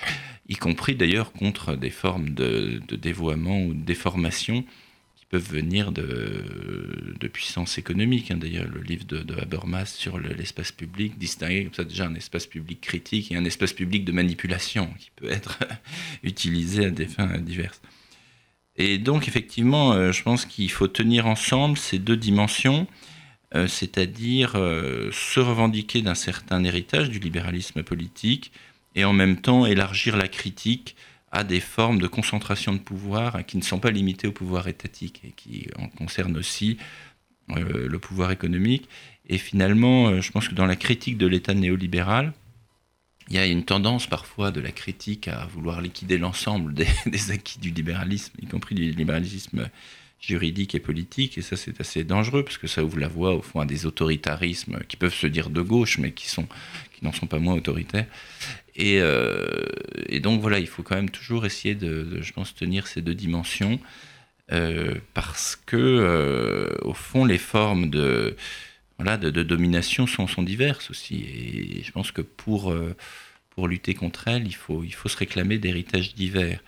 y 0.49 0.55
compris 0.55 0.95
d'ailleurs 0.95 1.33
contre 1.33 1.75
des 1.75 1.91
formes 1.91 2.31
de, 2.31 2.81
de 2.87 2.95
dévoiement 2.95 3.65
ou 3.65 3.75
de 3.75 3.83
déformation 3.83 4.65
peuvent 5.29 5.51
venir 5.51 5.93
de, 5.93 7.15
de 7.19 7.29
puissance 7.29 7.79
économique. 7.79 8.31
Hein. 8.31 8.39
D'ailleurs, 8.39 8.67
le 8.67 8.81
livre 8.81 9.05
de, 9.05 9.41
Habermas 9.41 9.87
sur 9.87 10.19
l'espace 10.19 10.73
public 10.73 11.19
distingue 11.19 11.65
comme 11.65 11.75
ça 11.75 11.85
déjà 11.85 12.07
un 12.07 12.15
espace 12.15 12.47
public 12.47 12.81
critique 12.81 13.31
et 13.31 13.37
un 13.37 13.45
espace 13.45 13.73
public 13.73 14.05
de 14.05 14.13
manipulation 14.13 14.91
qui 14.99 15.11
peut 15.17 15.31
être 15.31 15.59
utilisé 16.23 16.87
à 16.87 16.91
des 16.91 17.07
fins 17.07 17.39
diverses. 17.39 17.81
Et 18.77 18.99
donc, 18.99 19.29
effectivement, 19.29 19.93
euh, 19.93 20.13
je 20.13 20.23
pense 20.23 20.47
qu'il 20.47 20.71
faut 20.71 20.89
tenir 20.89 21.27
ensemble 21.27 21.77
ces 21.77 21.99
deux 21.99 22.17
dimensions, 22.17 22.87
euh, 23.55 23.67
c'est-à-dire 23.67 24.53
euh, 24.55 25.11
se 25.13 25.41
revendiquer 25.41 26.01
d'un 26.01 26.15
certain 26.15 26.63
héritage 26.65 27.11
du 27.11 27.19
libéralisme 27.19 27.83
politique 27.83 28.53
et 28.95 29.05
en 29.05 29.13
même 29.13 29.41
temps 29.41 29.67
élargir 29.67 30.17
la 30.17 30.29
critique 30.29 30.97
à 31.31 31.45
des 31.45 31.61
formes 31.61 31.99
de 31.99 32.07
concentration 32.07 32.73
de 32.73 32.79
pouvoir 32.79 33.37
hein, 33.37 33.43
qui 33.43 33.57
ne 33.57 33.63
sont 33.63 33.79
pas 33.79 33.91
limitées 33.91 34.29
au 34.29 34.33
pouvoir 34.33 34.69
étatique 34.69 35.21
et 35.25 35.33
qui 35.33 35.69
en 35.79 35.89
concernent 35.89 36.37
aussi 36.37 36.79
euh, 37.51 37.89
le 37.89 37.99
pouvoir 37.99 38.31
économique. 38.31 38.89
Et 39.29 39.39
finalement, 39.39 40.09
euh, 40.09 40.21
je 40.21 40.31
pense 40.33 40.49
que 40.49 40.55
dans 40.55 40.67
la 40.67 40.77
critique 40.77 41.19
de 41.19 41.27
l'État 41.27 41.55
néolibéral, 41.55 42.33
il 43.29 43.37
y 43.37 43.39
a 43.39 43.47
une 43.47 43.65
tendance 43.65 44.07
parfois 44.07 44.51
de 44.51 44.61
la 44.61 44.73
critique 44.73 45.29
à 45.29 45.47
vouloir 45.47 45.83
liquider 45.83 46.17
l'ensemble 46.17 46.73
des, 46.73 46.89
des, 47.07 47.31
acquis 47.31 47.59
du 47.59 47.71
libéralisme, 47.71 48.33
y 48.41 48.47
compris 48.47 48.75
du 48.75 48.91
libéralisme 48.91 49.69
juridique 50.21 50.75
et 50.75 50.81
politique, 50.81 51.39
et 51.39 51.43
ça 51.43 51.57
c'est 51.57 51.81
assez 51.81 52.05
dangereux 52.05 52.43
parce 52.43 52.59
que 52.59 52.67
ça 52.67 52.83
ouvre 52.83 52.99
la 52.99 53.09
voie 53.09 53.35
au 53.35 53.43
fond 53.43 53.61
à 53.61 53.67
des 53.67 53.87
autoritarismes 53.87 54.81
qui 54.89 54.97
peuvent 54.97 55.15
se 55.15 55.27
dire 55.27 55.51
de 55.51 55.63
gauche, 55.63 55.99
mais 55.99 56.13
qui 56.13 56.27
qui 56.27 57.05
n'en 57.05 57.13
sont 57.13 57.27
pas 57.27 57.39
moins 57.39 57.55
autoritaires. 57.55 58.07
Euh, 58.81 59.67
et, 60.09 60.21
donc 60.21 60.41
voilà, 60.41 60.59
il 60.59 60.67
faut 60.67 60.83
quand 60.83 60.97
même 60.97 61.11
toujours 61.11 61.47
essayer 61.47 61.75
de, 61.75 62.21
je 62.21 62.33
pense, 62.33 62.55
tenir 62.55 62.87
ces 62.87 63.03
deux 63.03 63.15
dimensions 63.15 63.81
euh, 64.53 64.95
parce 65.15 65.57
que, 65.57 65.77
euh, 65.77 66.69
au 66.83 66.95
fond, 66.95 67.25
les 67.25 67.39
formes 67.39 67.91
de, 67.91 68.37
voilà, 68.99 69.17
de, 69.17 69.43
domination 69.43 70.07
sont, 70.07 70.27
sont, 70.27 70.43
diverses 70.43 70.91
aussi. 70.91 71.25
Et 71.25 71.83
je 71.83 71.93
pense 71.93 72.13
que 72.13 72.23
pour, 72.23 72.75
pour 73.51 73.69
lutter 73.69 73.95
contre 73.95 74.29
elles, 74.29 74.47
il 74.47 74.55
faut, 74.55 74.85
il 74.85 74.95
faut 74.95 75.09
se 75.09 75.17
réclamer 75.17 75.59
d'héritages 75.59 76.15
divers. 76.15 76.61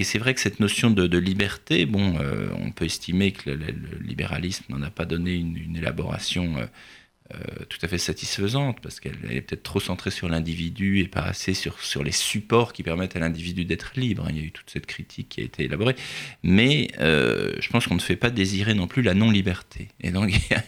Et 0.00 0.04
c'est 0.04 0.18
vrai 0.18 0.34
que 0.34 0.40
cette 0.40 0.60
notion 0.60 0.90
de, 0.90 1.18
liberté, 1.18 1.84
bon, 1.84 2.14
on 2.58 2.70
peut 2.70 2.86
estimer 2.86 3.32
que 3.32 3.50
le, 3.50 3.66
libéralisme 4.00 4.64
n'en 4.70 4.82
a 4.82 4.90
pas 4.90 5.04
donné 5.04 5.34
une, 5.34 5.76
élaboration 5.76 6.56
euh, 7.32 7.64
tout 7.68 7.78
à 7.82 7.86
fait 7.86 7.98
satisfaisante 7.98 8.80
parce 8.80 8.98
qu'elle 8.98 9.18
est 9.30 9.42
peut-être 9.42 9.62
trop 9.62 9.78
centrée 9.78 10.10
sur 10.10 10.28
l'individu 10.28 10.98
et 10.98 11.06
pas 11.06 11.20
assez 11.20 11.54
sur, 11.54 12.02
les 12.02 12.10
supports 12.10 12.72
qui 12.72 12.82
permettent 12.82 13.14
à 13.14 13.20
l'individu 13.20 13.64
d'être 13.64 13.92
libre. 13.94 14.26
Il 14.30 14.36
y 14.36 14.40
a 14.40 14.42
eu 14.42 14.50
toute 14.50 14.68
cette 14.68 14.86
critique 14.86 15.28
qui 15.28 15.40
a 15.40 15.44
été 15.44 15.64
élaborée. 15.64 15.94
Mais 16.42 16.88
euh, 16.98 17.52
je 17.60 17.68
pense 17.68 17.86
qu'on 17.86 17.94
ne 17.94 18.00
fait 18.00 18.16
pas 18.16 18.30
désirer 18.30 18.74
non 18.74 18.88
plus 18.88 19.02
la 19.02 19.14
non-liberté. 19.14 19.88
Et 20.00 20.10
donc 20.10 20.30
il 20.34 20.42
y 20.50 20.54
a 20.54 20.64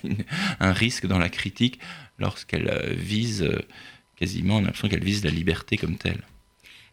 un 0.61 0.73
risque 0.73 1.07
dans 1.07 1.19
la 1.19 1.31
critique 1.31 1.81
lorsqu'elle 2.21 2.69
euh, 2.69 2.95
vise 2.97 3.49
quasiment, 4.17 4.57
on 4.57 4.59
a 4.59 4.63
l'impression 4.63 4.89
qu'elle 4.89 5.03
vise 5.03 5.25
la 5.25 5.31
liberté 5.31 5.77
comme 5.77 5.97
telle. 5.97 6.23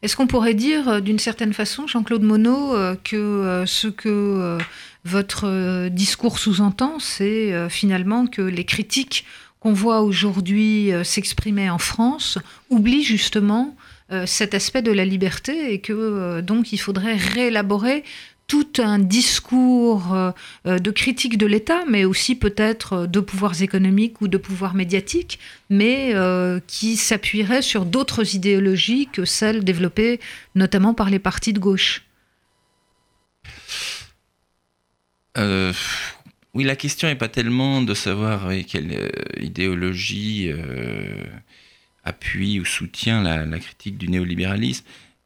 Est-ce 0.01 0.15
qu'on 0.15 0.27
pourrait 0.27 0.53
dire 0.53 1.01
d'une 1.01 1.20
certaine 1.20 1.53
façon, 1.53 1.86
Jean-Claude 1.86 2.24
Monod, 2.24 2.98
que 3.03 3.63
ce 3.65 3.88
que 3.89 4.58
votre 5.03 5.89
discours 5.89 6.39
sous-entend, 6.39 7.00
c'est 7.00 7.70
finalement 7.70 8.25
que 8.25 8.41
les 8.41 8.63
critiques 8.63 9.25
qu'on 9.60 9.74
voit 9.74 10.01
aujourd'hui 10.01 10.91
euh, 10.91 11.03
s'exprimer 11.03 11.70
en 11.70 11.77
France 11.77 12.38
oublie 12.70 13.03
justement 13.03 13.75
euh, 14.12 14.25
cet 14.25 14.53
aspect 14.53 14.82
de 14.82 14.91
la 14.91 15.06
liberté 15.06 15.74
et 15.74 15.79
que 15.79 15.94
euh, 15.94 16.41
donc 16.41 16.72
il 16.72 16.77
faudrait 16.77 17.15
réélaborer 17.15 18.03
tout 18.50 18.68
un 18.79 18.98
discours 18.98 20.13
euh, 20.13 20.32
euh, 20.65 20.79
de 20.79 20.91
critique 20.91 21.38
de 21.38 21.46
l'État, 21.46 21.84
mais 21.88 22.03
aussi 22.03 22.36
peut-être 22.36 22.94
euh, 22.94 23.08
de 23.08 23.20
pouvoirs 23.20 23.62
économiques 23.62 24.22
ou 24.22 24.27
de 24.27 24.38
pouvoirs 24.38 24.74
médiatiques, 24.74 25.39
mais 25.70 26.15
qui 26.65 26.98
s'appuierait 26.98 27.62
sur 27.62 27.86
d'autres 27.86 28.36
idéologies 28.36 29.08
que 29.08 29.24
celles 29.24 29.63
développées 29.63 30.20
notamment 30.56 30.96
par 30.96 31.12
les 31.12 31.20
partis 31.20 31.53
de 31.53 31.60
gauche. 31.60 32.03
oui, 35.38 36.63
la 36.63 36.75
question 36.75 37.08
n'est 37.08 37.15
pas 37.15 37.29
tellement 37.29 37.84
de 37.84 37.94
savoir 37.94 38.50
quelle 38.68 39.12
idéologie 39.39 40.51
appuie 42.03 42.60
ou 42.60 42.65
soutient 42.65 43.22
la, 43.22 43.60
critique 43.60 44.00
du 44.00 44.10
néolibéralisme. 44.10 44.86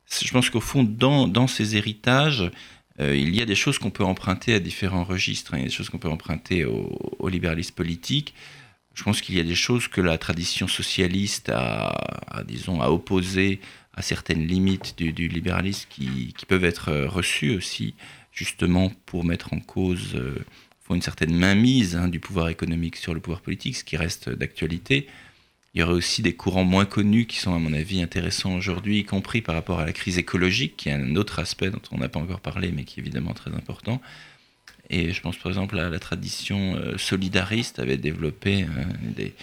Je 0.10 0.32
pense 0.32 0.50
qu'au 0.50 0.60
fond, 0.60 0.84
dans, 0.84 1.30
dans 1.30 1.48
ces 1.48 1.77
héritages, 1.77 2.51
euh, 3.00 3.16
il 3.16 3.36
y 3.36 3.42
a 3.42 3.46
des 3.46 3.56
choses 3.56 3.80
qu'on 3.80 3.90
peut 3.90 4.04
emprunter 4.04 4.54
à 4.54 4.60
différents 4.60 5.04
registres. 5.04 5.54
Hein. 5.54 5.58
Il 5.58 5.62
y 5.62 5.66
a 5.66 5.68
des 5.68 5.74
choses 5.74 5.90
qu'on 5.90 5.98
peut 5.98 6.10
emprunter 6.10 6.66
au, 6.66 7.28
libéralisme 7.28 7.74
politique. 7.74 8.34
Je 8.94 9.04
pense 9.04 9.22
qu'il 9.22 9.36
y 9.36 9.40
a 9.40 9.44
des 9.44 9.56
choses 9.56 9.88
que 9.88 10.02
la 10.02 10.18
tradition 10.18 10.68
socialiste 10.68 11.50
a, 11.50 12.44
disons, 12.48 12.82
a 12.82 12.90
à 13.96 14.02
certaines 14.02 14.46
limites 14.46 14.98
du, 14.98 15.28
libéralisme 15.28 15.88
qui, 15.90 16.34
peuvent 16.48 16.66
être 16.66 16.90
euh, 16.90 17.08
reçues 17.08 17.56
aussi, 17.56 17.96
justement 18.32 18.92
pour 19.06 19.24
mettre 19.24 19.54
en 19.54 19.60
cause 19.60 20.16
euh, 20.16 20.44
une 20.94 21.02
certaine 21.02 21.36
mainmise 21.36 21.96
hein, 21.96 22.08
du 22.08 22.20
pouvoir 22.20 22.50
économique 22.50 22.96
sur 22.96 23.14
le 23.14 23.20
pouvoir 23.20 23.42
politique, 23.42 23.78
ce 23.78 23.84
qui 23.84 23.98
reste 23.98 24.30
d'actualité. 24.30 25.08
Il 25.74 25.80
y 25.80 25.84
aurait 25.84 25.94
aussi 25.94 26.22
des 26.22 26.36
courants 26.36 26.65
moins 26.65 26.86
connus 26.86 27.25
qui 27.25 27.38
sont, 27.38 27.56
à 27.56 27.58
mon 27.58 27.74
avis, 27.74 28.03
intéressants 28.03 28.53
aujourd'hui, 28.53 29.00
y 29.00 29.06
compris 29.06 29.42
par 29.42 29.56
rapport 29.56 29.80
à 29.80 29.86
la 29.86 29.94
crise 29.94 30.20
écologique, 30.20 30.77
qui 30.77 30.89
est 30.89 30.94
un 30.94 31.15
autre 31.15 31.39
aspect 31.39 31.72
dont 31.72 31.82
on 31.92 31.98
n'a 31.98 32.10
pas 32.10 32.20
encore 32.20 32.42
parlé, 32.42 32.72
mais 32.72 32.84
qui 32.84 33.00
est 33.00 33.03
évidemment 33.03 33.34
très 33.34 33.51
important. 33.51 34.00
Et 34.89 35.12
je 35.12 35.22
pense 35.22 35.38
par 35.38 35.51
exemple 35.51 35.80
à 35.80 35.89
la 35.89 36.00
tradition 36.00 36.75
euh, 36.75 36.98
solidariste 36.98 37.80
avait 37.80 37.98
développé 37.98 38.63
euh, 38.63 38.84
des, 39.15 39.34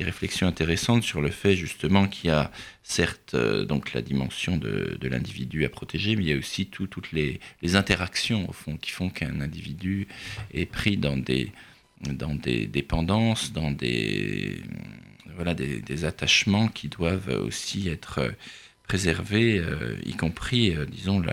réflexions 0.00 0.46
intéressantes 0.46 1.02
sur 1.02 1.20
le 1.20 1.30
fait 1.30 1.56
justement 1.56 2.06
qu'il 2.06 2.30
y 2.30 2.32
a 2.32 2.52
certes 2.84 3.34
euh, 3.34 3.64
donc 3.64 3.94
la 3.94 4.02
dimension 4.02 4.56
de, 4.56 4.96
l'individu 5.02 5.64
à 5.64 5.68
protéger, 5.68 6.14
mais 6.14 6.22
il 6.22 6.28
y 6.28 6.32
a 6.32 6.36
aussi 6.36 6.66
toutes 6.66 7.10
les, 7.12 7.40
interactions 7.74 8.48
au 8.48 8.52
fond 8.52 8.76
qui 8.76 8.90
font 8.90 9.10
qu'un 9.10 9.40
individu 9.40 10.06
est 10.54 10.66
pris 10.66 10.96
dans 10.96 11.16
des 11.16 11.52
dépendances, 12.66 13.52
dans 13.52 13.72
des 13.72 14.62
voilà, 15.38 15.54
des, 15.54 16.04
attachements 16.04 16.66
qui 16.66 16.88
doivent 16.88 17.28
aussi 17.28 17.88
être 17.88 18.18
euh, 18.18 18.30
préservés, 18.88 19.60
euh, 19.60 19.96
y 20.04 20.14
compris, 20.14 20.74
euh, 20.74 20.84
disons, 20.84 21.20
le 21.20 21.30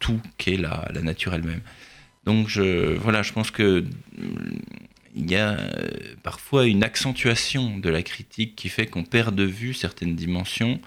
tout 0.00 0.20
qu'est 0.36 0.56
la, 0.56 0.90
nature 1.00 1.32
elle-même. 1.32 1.60
Donc, 2.24 2.48
je, 2.48 2.96
voilà, 2.96 3.22
je 3.22 3.32
pense 3.32 3.52
que 3.52 3.84
il 5.14 5.30
y 5.30 5.36
a 5.36 5.56
parfois 6.24 6.66
une 6.66 6.82
accentuation 6.82 7.78
de 7.78 7.88
la 7.88 8.02
critique 8.02 8.56
qui 8.56 8.68
fait 8.68 8.86
qu'on 8.86 9.04
perd 9.04 9.34
de 9.36 9.44
vue 9.44 9.74
certaines 9.74 10.16
dimensions, 10.16 10.80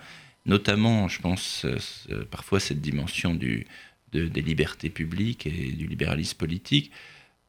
notamment, 0.46 1.08
je 1.08 1.22
pense, 1.22 1.66
parfois 2.30 2.60
cette 2.60 2.82
dimension 2.82 3.34
du, 3.34 3.66
des 4.12 4.42
libertés 4.42 4.90
publiques 4.90 5.48
et 5.48 5.72
du 5.72 5.88
libéralisme 5.88 6.38
politique 6.38 6.92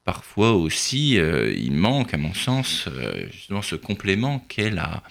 parfois 0.05 0.53
aussi, 0.53 1.19
euh, 1.19 1.53
il 1.53 1.73
manque, 1.73 2.15
à 2.15 2.17
mon 2.17 2.35
sens, 2.35 2.87
euh, 2.89 3.27
justement 3.31 3.63
ce 3.63 3.77
complément 3.77 4.41
qu'est 4.49 4.71
la, 4.71 5.03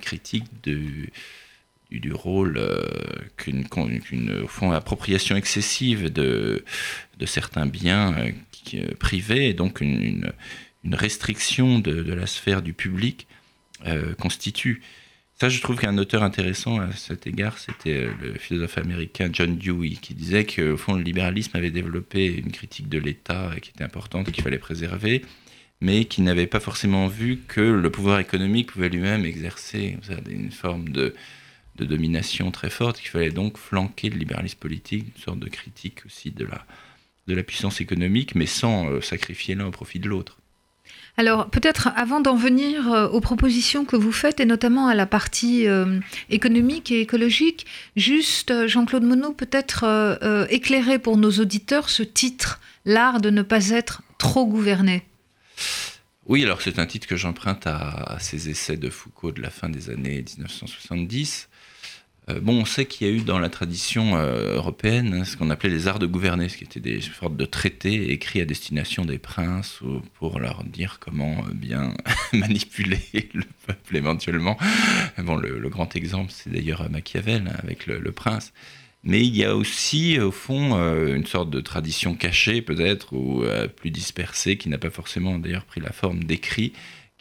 critique 0.00 0.44
du, 0.62 1.12
rôle 2.12 2.56
euh, 2.56 2.82
qu'une, 3.36 3.66
fond, 4.48 4.72
appropriation 4.72 5.36
excessive 5.36 6.10
de, 6.10 6.64
certains 7.26 7.66
biens 7.66 8.16
privés, 8.98 9.50
et 9.50 9.54
donc 9.54 9.80
une, 9.80 10.32
restriction 10.92 11.78
de, 11.78 12.12
la 12.12 12.26
sphère 12.26 12.62
du 12.62 12.72
public 12.72 13.26
constitue. 14.18 14.82
Ça, 15.42 15.48
je 15.48 15.60
trouve 15.60 15.76
qu'un 15.76 15.98
auteur 15.98 16.22
intéressant 16.22 16.78
à 16.78 16.92
cet 16.92 17.26
égard, 17.26 17.58
c'était 17.58 18.04
euh, 18.04 18.12
le 18.22 18.34
philosophe 18.34 18.78
américain 18.78 19.28
John 19.32 19.56
Dewey, 19.56 19.96
qui 20.00 20.14
disait 20.14 20.46
qu'au 20.46 20.76
fond, 20.76 20.94
le 20.94 21.02
libéralisme 21.02 21.56
avait 21.56 21.72
développé 21.72 22.26
une 22.26 22.52
critique 22.52 22.88
de 22.88 22.98
l'État 22.98 23.50
qui 23.60 23.70
était 23.70 23.82
importante 23.82 24.28
et 24.28 24.30
qu'il 24.30 24.44
fallait 24.44 24.60
préserver, 24.60 25.22
mais 25.80 26.04
qui 26.04 26.22
n'avait 26.22 26.46
pas 26.46 26.60
forcément 26.60 27.08
vu 27.08 27.40
que 27.48 27.60
le 27.60 27.90
pouvoir 27.90 28.20
économique 28.20 28.70
pouvait 28.70 28.88
lui-même 28.88 29.24
exercer 29.24 29.98
une 30.30 30.52
forme 30.52 30.90
de, 30.90 31.12
domination 31.76 32.52
très 32.52 32.70
forte, 32.70 33.00
qu'il 33.00 33.10
fallait 33.10 33.32
donc 33.32 33.58
flanquer 33.58 34.10
le 34.10 34.18
libéralisme 34.18 34.60
politique, 34.60 35.06
une 35.16 35.22
sorte 35.24 35.40
de 35.40 35.48
critique 35.48 36.06
aussi 36.06 36.30
de 36.30 36.44
la, 36.44 36.64
de 37.26 37.34
la 37.34 37.42
puissance 37.42 37.80
économique, 37.80 38.36
mais 38.36 38.46
sans 38.46 38.88
euh, 38.88 39.00
sacrifier 39.00 39.56
l'un 39.56 39.66
au 39.66 39.72
profit 39.72 39.98
de 39.98 40.08
l'autre. 40.08 40.38
Alors 41.16 41.50
peut-être 41.50 41.90
avant 41.94 42.20
d'en 42.20 42.36
venir 42.36 42.90
euh, 42.92 43.08
aux 43.08 43.20
propositions 43.20 43.84
que 43.84 43.96
vous 43.96 44.12
faites 44.12 44.40
et 44.40 44.46
notamment 44.46 44.88
à 44.88 44.94
la 44.94 45.06
partie 45.06 45.66
euh, 45.66 46.00
économique 46.30 46.90
et 46.90 47.00
écologique, 47.00 47.66
juste 47.96 48.50
euh, 48.50 48.66
Jean-Claude 48.66 49.04
Monod 49.04 49.36
peut-être 49.36 49.84
éclairer 50.50 50.98
pour 50.98 51.16
nos 51.16 51.32
auditeurs 51.32 51.90
ce 51.90 52.02
titre, 52.02 52.60
L'art 52.84 53.20
de 53.20 53.30
ne 53.30 53.42
pas 53.42 53.70
être 53.70 54.02
trop 54.18 54.44
gouverné. 54.44 55.04
Oui, 56.26 56.44
alors 56.44 56.62
c'est 56.62 56.78
un 56.78 56.86
titre 56.86 57.08
que 57.08 57.16
j'emprunte 57.16 57.66
à, 57.66 58.16
ces 58.20 58.48
essais 58.48 58.76
de 58.76 58.90
Foucault 58.90 59.32
de 59.32 59.42
la 59.42 59.50
fin 59.50 59.68
des 59.68 59.90
années 59.90 60.24
1970 60.38 61.48
euh, 61.50 61.51
bon, 62.40 62.60
on 62.60 62.64
sait 62.64 62.86
qu'il 62.86 63.06
y 63.06 63.10
a 63.10 63.12
eu 63.12 63.20
dans 63.20 63.38
la 63.38 63.48
tradition 63.48 64.16
euh, 64.16 64.56
européenne 64.56 65.14
hein, 65.14 65.24
ce 65.24 65.36
qu'on 65.36 65.50
appelait 65.50 65.70
les 65.70 65.88
arts 65.88 65.98
de 65.98 66.06
gouverner, 66.06 66.48
ce 66.48 66.56
qui 66.56 66.64
étaient 66.64 66.80
des 66.80 67.00
sortes 67.00 67.36
de 67.36 67.44
traités 67.44 68.12
écrits 68.12 68.40
à 68.40 68.44
destination 68.44 69.04
des 69.04 69.18
princes 69.18 69.80
pour 70.14 70.38
leur 70.38 70.64
dire 70.64 70.98
comment 71.00 71.38
euh, 71.38 71.52
bien 71.52 71.94
manipuler 72.32 73.00
le 73.34 73.44
peuple 73.66 73.96
éventuellement. 73.96 74.56
Bon, 75.18 75.36
le, 75.36 75.68
grand 75.68 75.94
exemple, 75.96 76.32
c'est 76.34 76.50
d'ailleurs 76.50 76.88
Machiavel 76.90 77.48
hein, 77.48 77.56
avec 77.62 77.86
le, 77.86 78.12
prince. 78.12 78.52
Mais 79.04 79.20
il 79.26 79.36
y 79.36 79.44
a 79.44 79.56
aussi, 79.56 80.20
au 80.20 80.30
fond, 80.30 80.74
une 80.76 81.26
sorte 81.26 81.50
de 81.50 81.60
tradition 81.60 82.14
cachée, 82.14 82.62
peut-être, 82.62 83.14
ou 83.14 83.42
plus 83.74 83.90
dispersée, 83.90 84.56
qui 84.56 84.68
n'a 84.68 84.78
pas 84.78 84.90
forcément 84.90 85.40
d'ailleurs 85.40 85.64
pris 85.64 85.80
la 85.80 85.90
forme 85.90 86.22
d'écrit, 86.22 86.72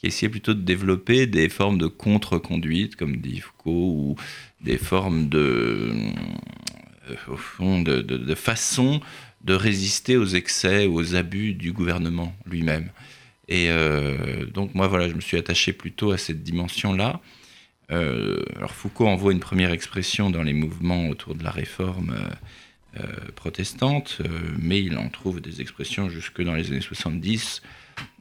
qui 0.02 0.08
essayait 0.08 0.30
plutôt 0.30 0.56
de 0.56 0.62
développer 0.62 1.28
des 1.28 1.48
formes 1.48 1.78
de 1.78 1.86
contre-conduite, 1.86 2.96
comme 2.96 3.18
dit 3.18 3.40
Foucault, 3.40 3.94
ou 3.96 4.16
des 4.60 4.80
formes 4.80 5.30
de, 5.30 5.94
euh, 7.08 7.16
au 7.28 7.38
fond, 7.38 7.84
de, 7.84 8.36
façon 8.36 9.00
de 9.44 9.54
résister 9.54 10.18
aux 10.18 10.26
excès 10.26 10.88
ou 10.88 10.96
aux 10.96 11.16
abus 11.16 11.54
du 11.54 11.72
gouvernement 11.72 12.36
lui-même. 12.48 12.90
Et 13.48 13.68
euh, 13.70 14.46
donc 14.48 14.74
moi, 14.74 14.88
voilà, 14.88 15.08
je 15.08 15.14
me 15.14 15.22
suis 15.22 15.38
attaché 15.38 15.72
plutôt 15.72 16.12
à 16.12 16.18
cette 16.18 16.42
dimension-là. 16.42 17.22
Euh, 17.92 18.44
alors 18.56 18.72
Foucault 18.72 19.08
envoie 19.08 19.34
une 19.34 19.40
première 19.40 19.72
expression 19.72 20.32
dans 20.32 20.42
les 20.42 20.54
mouvements 20.54 21.10
autour 21.10 21.36
de 21.36 21.44
la 21.44 21.52
réforme 21.52 22.16
protestante, 23.36 24.22
mais 24.60 24.84
il 24.84 24.98
en 24.98 25.10
trouve 25.10 25.40
des 25.42 25.62
expressions 25.62 26.10
jusque 26.10 26.42
dans 26.42 26.56
les 26.56 26.72
années 26.72 26.82
70 26.82 27.62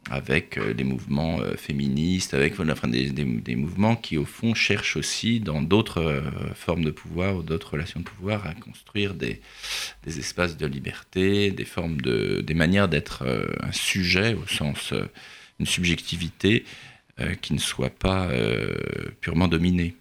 avec 0.09 0.57
euh, 0.57 0.73
des 0.73 0.85
mouvements 0.85 1.41
euh, 1.41 1.55
féministes, 1.57 2.35
avec 2.35 2.61
des, 2.61 3.11
des, 3.11 3.57
mouvements 3.57 3.97
qui, 3.97 4.17
au 4.17 4.25
fond, 4.25 4.55
cherchent 4.55 4.97
aussi, 4.97 5.41
dans 5.41 5.61
d'autres 5.61 6.01
euh, 6.03 6.21
formes 6.55 6.85
de 6.85 6.91
pouvoir 6.91 7.37
ou 7.37 7.43
d'autres 7.43 7.73
relations 7.73 8.01
de 8.01 8.05
pouvoir, 8.05 8.47
à 8.47 8.55
construire 8.55 9.15
des, 9.15 9.41
des, 10.05 10.19
espaces 10.19 10.57
de 10.57 10.67
liberté, 10.67 11.51
des 11.51 11.65
formes 11.65 12.01
de, 12.01 12.41
des 12.41 12.55
manières 12.55 12.89
d'être 12.89 13.25
un 13.63 13.73
sujet 13.73 14.35
au 14.35 14.47
sens 14.47 14.95
une 15.59 15.67
subjectivité 15.67 16.65
qui 17.43 17.53
ne 17.53 17.59
soit 17.59 17.91
pas 17.91 18.31
purement 19.21 19.47
dominée. 19.47 19.95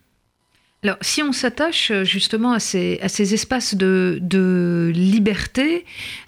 Alors, 0.82 0.96
si 1.02 1.22
on 1.22 1.34
s'attache 1.34 1.92
euh, 1.92 2.06
justement 2.06 2.54
à 2.54 2.60
ces, 2.60 3.00
espaces 3.34 3.76
de, 3.76 4.18
de 4.22 4.92
liberté, 4.96 5.84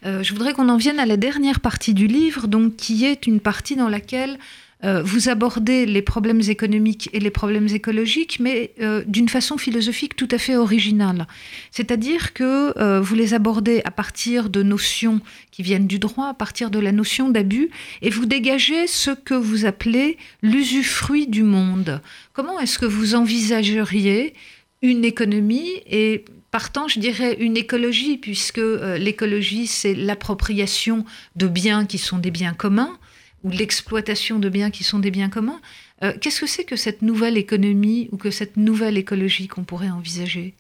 euh, 0.06 0.24
je 0.24 0.34
voudrais 0.34 0.52
qu'on 0.52 0.68
en 0.68 0.76
vienne 0.76 1.00
à 1.00 1.06
la 1.06 1.16
dernière 1.16 1.62
partie 1.62 1.94
du 1.94 2.08
livre, 2.08 2.48
donc 2.48 2.76
qui 2.76 3.06
est 3.06 3.28
une 3.28 3.40
partie 3.40 3.78
dans 3.78 3.88
laquelle 3.88 4.38
euh, 4.84 5.04
vous 5.04 5.30
abordez 5.30 5.86
les 5.86 6.02
problèmes 6.02 6.42
économiques 6.48 7.10
et 7.14 7.20
les 7.20 7.30
problèmes 7.30 7.68
écologiques, 7.68 8.40
mais 8.40 8.72
euh, 8.82 9.04
d'une 9.06 9.30
façon 9.30 9.58
philosophique 9.58 10.16
tout 10.16 10.28
à 10.32 10.38
fait 10.38 10.56
originale. 10.56 11.28
C'est-à-dire 11.72 12.34
que 12.34 12.78
euh, 12.80 13.00
vous 13.00 13.16
les 13.16 13.34
abordez 13.34 13.82
à 13.86 13.92
partir 13.92 14.50
de 14.50 14.64
notions 14.64 15.22
qui 15.52 15.62
viennent 15.62 15.88
du 15.88 16.00
droit, 16.00 16.28
à 16.28 16.34
partir 16.34 16.72
de 16.72 16.80
la 16.80 16.92
notion 16.92 17.30
d'abus, 17.30 17.70
et 18.02 18.10
vous 18.10 18.26
dégagez 18.26 18.88
ce 18.88 19.12
que 19.12 19.36
vous 19.36 19.66
appelez 19.66 20.18
l'usufruit 20.42 21.28
du 21.28 21.44
monde. 21.44 22.02
Comment 22.34 22.60
est-ce 22.60 22.80
que 22.80 22.86
vous 22.86 23.14
envisageriez 23.14 24.34
une 24.82 25.06
économie 25.06 25.70
et 25.86 26.26
partant, 26.50 26.88
je 26.88 27.00
dirais, 27.00 27.38
une 27.40 27.56
écologie, 27.56 28.18
puisque 28.18 28.60
l'écologie, 28.98 29.68
c'est 29.68 29.94
l'appropriation 29.94 31.06
de 31.36 31.48
biens 31.48 31.86
qui 31.86 31.98
sont 31.98 32.18
des 32.18 32.32
biens 32.32 32.54
communs, 32.54 32.98
ou 33.44 33.50
l'exploitation 33.50 34.40
de 34.40 34.50
biens 34.50 34.70
qui 34.70 34.84
sont 34.84 35.00
des 35.00 35.12
biens 35.12 35.30
communs. 35.30 35.62
Euh, 36.04 36.14
qu'est-ce 36.20 36.42
que 36.42 36.48
c'est 36.48 36.64
que 36.64 36.76
cette 36.76 37.02
nouvelle 37.02 37.38
économie 37.38 38.10
ou 38.12 38.18
que 38.18 38.32
cette 38.32 38.58
nouvelle 38.58 38.98
écologie 38.98 39.48
qu'on 39.48 39.64
pourrait 39.64 39.90
envisager? 39.90 40.54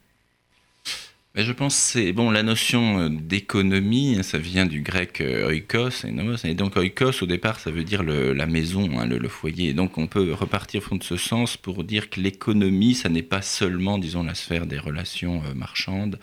Mais 1.34 1.46
je 1.46 1.54
pense 1.54 1.76
c'est 1.76 2.12
bon 2.12 2.30
la 2.30 2.44
notion 2.44 3.00
euh, 3.00 3.10
d'économie, 3.10 4.18
hein, 4.18 4.24
ça 4.24 4.38
vient 4.38 4.66
du 4.66 4.82
grec 4.82 5.22
euh, 5.22 5.48
oikos 5.48 6.04
et 6.06 6.12
nomos, 6.12 6.36
donc 6.56 6.76
oikos 6.76 7.24
au 7.24 7.26
départ 7.26 7.62
ça 7.62 7.72
veut 7.72 7.86
dire 7.86 8.04
le, 8.04 8.34
la 8.34 8.48
maison, 8.48 9.00
hein, 9.00 9.06
le, 9.06 9.30
foyer. 9.30 9.74
donc 9.74 9.98
on 9.98 10.08
peut 10.08 10.34
repartir 10.34 10.84
fond 10.84 10.98
de 10.98 11.04
ce 11.04 11.16
sens 11.16 11.56
pour 11.56 11.86
dire 11.86 12.10
que 12.10 12.20
l'économie, 12.20 12.96
ça 12.96 13.08
n'est 13.08 13.22
pas 13.22 13.42
seulement, 13.42 13.98
disons, 13.98 14.24
la 14.24 14.36
sphère 14.36 14.66
des 14.66 14.78
relations 14.78 15.42
marchandes, 15.56 16.20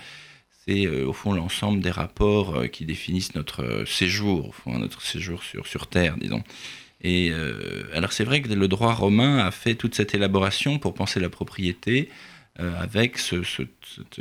c'est 0.68 0.86
au 0.86 1.12
fond 1.12 1.32
l'ensemble 1.32 1.80
des 1.80 1.90
rapports 1.90 2.68
qui 2.70 2.84
définissent 2.84 3.34
notre 3.34 3.84
séjour, 3.86 4.48
au 4.48 4.52
fond, 4.52 4.78
notre 4.78 5.02
séjour 5.02 5.42
sur, 5.42 5.66
sur 5.66 5.86
Terre, 5.86 6.16
disons. 6.18 6.42
Et 7.02 7.32
alors 7.94 8.12
c'est 8.12 8.24
vrai 8.24 8.42
que 8.42 8.52
le 8.52 8.68
droit 8.68 8.92
romain 8.92 9.38
a 9.38 9.50
fait 9.50 9.74
toute 9.74 9.94
cette 9.94 10.14
élaboration 10.14 10.78
pour 10.78 10.94
penser 10.94 11.20
la 11.20 11.30
propriété 11.30 12.10
euh, 12.60 12.72
avec 12.76 13.18
ce, 13.18 13.36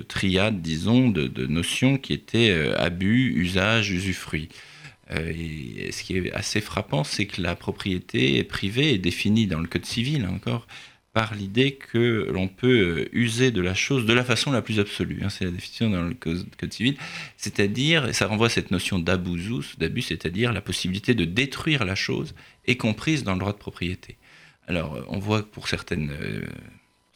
triade, 0.08 0.62
disons, 0.62 1.10
de, 1.10 1.48
notions 1.48 1.98
qui 1.98 2.14
étaient 2.14 2.52
euh, 2.52 2.78
abus, 2.78 3.34
usage, 3.36 3.90
usufruit. 3.90 4.50
Euh, 5.10 5.34
et 5.36 5.92
ce 5.92 6.04
qui 6.04 6.18
est 6.18 6.32
assez 6.34 6.62
frappant, 6.62 7.04
c'est 7.04 7.26
que 7.26 7.42
la 7.42 7.56
propriété 7.56 8.44
privée 8.44 8.94
est 8.94 9.00
définie 9.00 9.48
dans 9.48 9.60
le 9.60 9.66
Code 9.66 9.86
civil, 9.86 10.28
encore, 10.28 10.68
par 11.18 11.34
l'idée 11.34 11.72
que 11.72 12.30
l'on 12.32 12.48
peut 12.48 13.10
user 13.12 13.50
de 13.50 13.60
la 13.60 13.74
chose 13.74 14.06
de 14.06 14.14
la 14.14 14.24
façon 14.24 14.52
la 14.52 14.62
plus 14.62 14.80
absolue. 14.80 15.22
Hein, 15.24 15.30
c'est 15.30 15.46
la 15.46 15.50
définition 15.50 15.90
dans 15.90 16.04
le 16.04 16.14
Code, 16.14 16.72
civil. 16.72 16.96
C'est-à-dire, 17.38 18.14
ça 18.14 18.28
renvoie 18.28 18.46
à 18.46 18.50
cette 18.52 18.70
notion 18.70 19.00
d'abusus, 19.00 19.80
d'abus, 19.80 20.04
c'est-à-dire 20.04 20.54
la 20.54 20.62
possibilité 20.62 21.16
de 21.16 21.26
détruire 21.26 21.86
la 21.86 21.96
chose, 21.96 22.36
y 22.68 22.78
comprise 22.78 23.24
dans 23.24 23.34
le 23.34 23.40
droit 23.40 23.52
de 23.52 23.58
propriété. 23.58 24.18
Alors, 24.68 25.04
on 25.08 25.18
voit 25.18 25.42
que 25.42 25.48
pour 25.48 25.68
certaines 25.68 26.12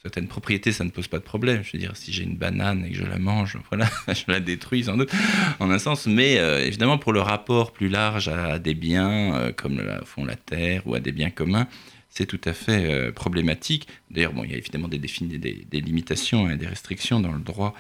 certaines 0.01 0.27
propriétés, 0.27 0.71
ça 0.71 0.83
ne 0.83 0.89
pose 0.89 1.07
pas 1.07 1.19
de 1.19 1.23
problème. 1.23 1.61
Je 1.63 1.73
veux 1.73 1.77
dire, 1.77 1.95
si 1.95 2.11
j'ai 2.11 2.23
une 2.23 2.37
banane 2.37 2.83
et 2.85 2.89
que 2.89 2.97
je 2.97 3.03
la 3.03 3.19
mange, 3.19 3.59
voilà, 3.69 3.87
je 4.07 4.23
la 4.29 4.39
détruis 4.39 4.85
sans 4.85 4.97
doute, 4.97 5.11
en 5.59 5.69
un 5.69 5.77
sens. 5.77 6.07
Mais 6.07 6.39
euh, 6.39 6.65
évidemment, 6.65 6.97
pour 6.97 7.13
le 7.13 7.21
rapport 7.21 7.71
plus 7.71 7.87
large 7.87 8.29
à, 8.29 8.57
des 8.57 8.73
biens, 8.73 9.35
euh, 9.35 9.51
comme 9.51 9.79
la, 9.79 10.03
fond 10.05 10.25
la 10.25 10.37
terre, 10.37 10.81
ou 10.87 10.95
à 10.95 10.99
des 10.99 11.11
biens 11.11 11.29
communs, 11.29 11.67
c'est 12.11 12.27
tout 12.27 12.41
à 12.45 12.53
fait 12.53 12.85
euh, 12.85 13.11
problématique. 13.11 13.87
D'ailleurs, 14.11 14.33
bon, 14.33 14.43
il 14.43 14.51
y 14.51 14.53
a 14.53 14.57
évidemment 14.57 14.87
des, 14.87 14.99
des, 14.99 15.81
limitations 15.81 16.49
et 16.49 16.57
des 16.57 16.67
restrictions 16.67 17.19
dans 17.19 17.31
le 17.31 17.39
droit. 17.39 17.73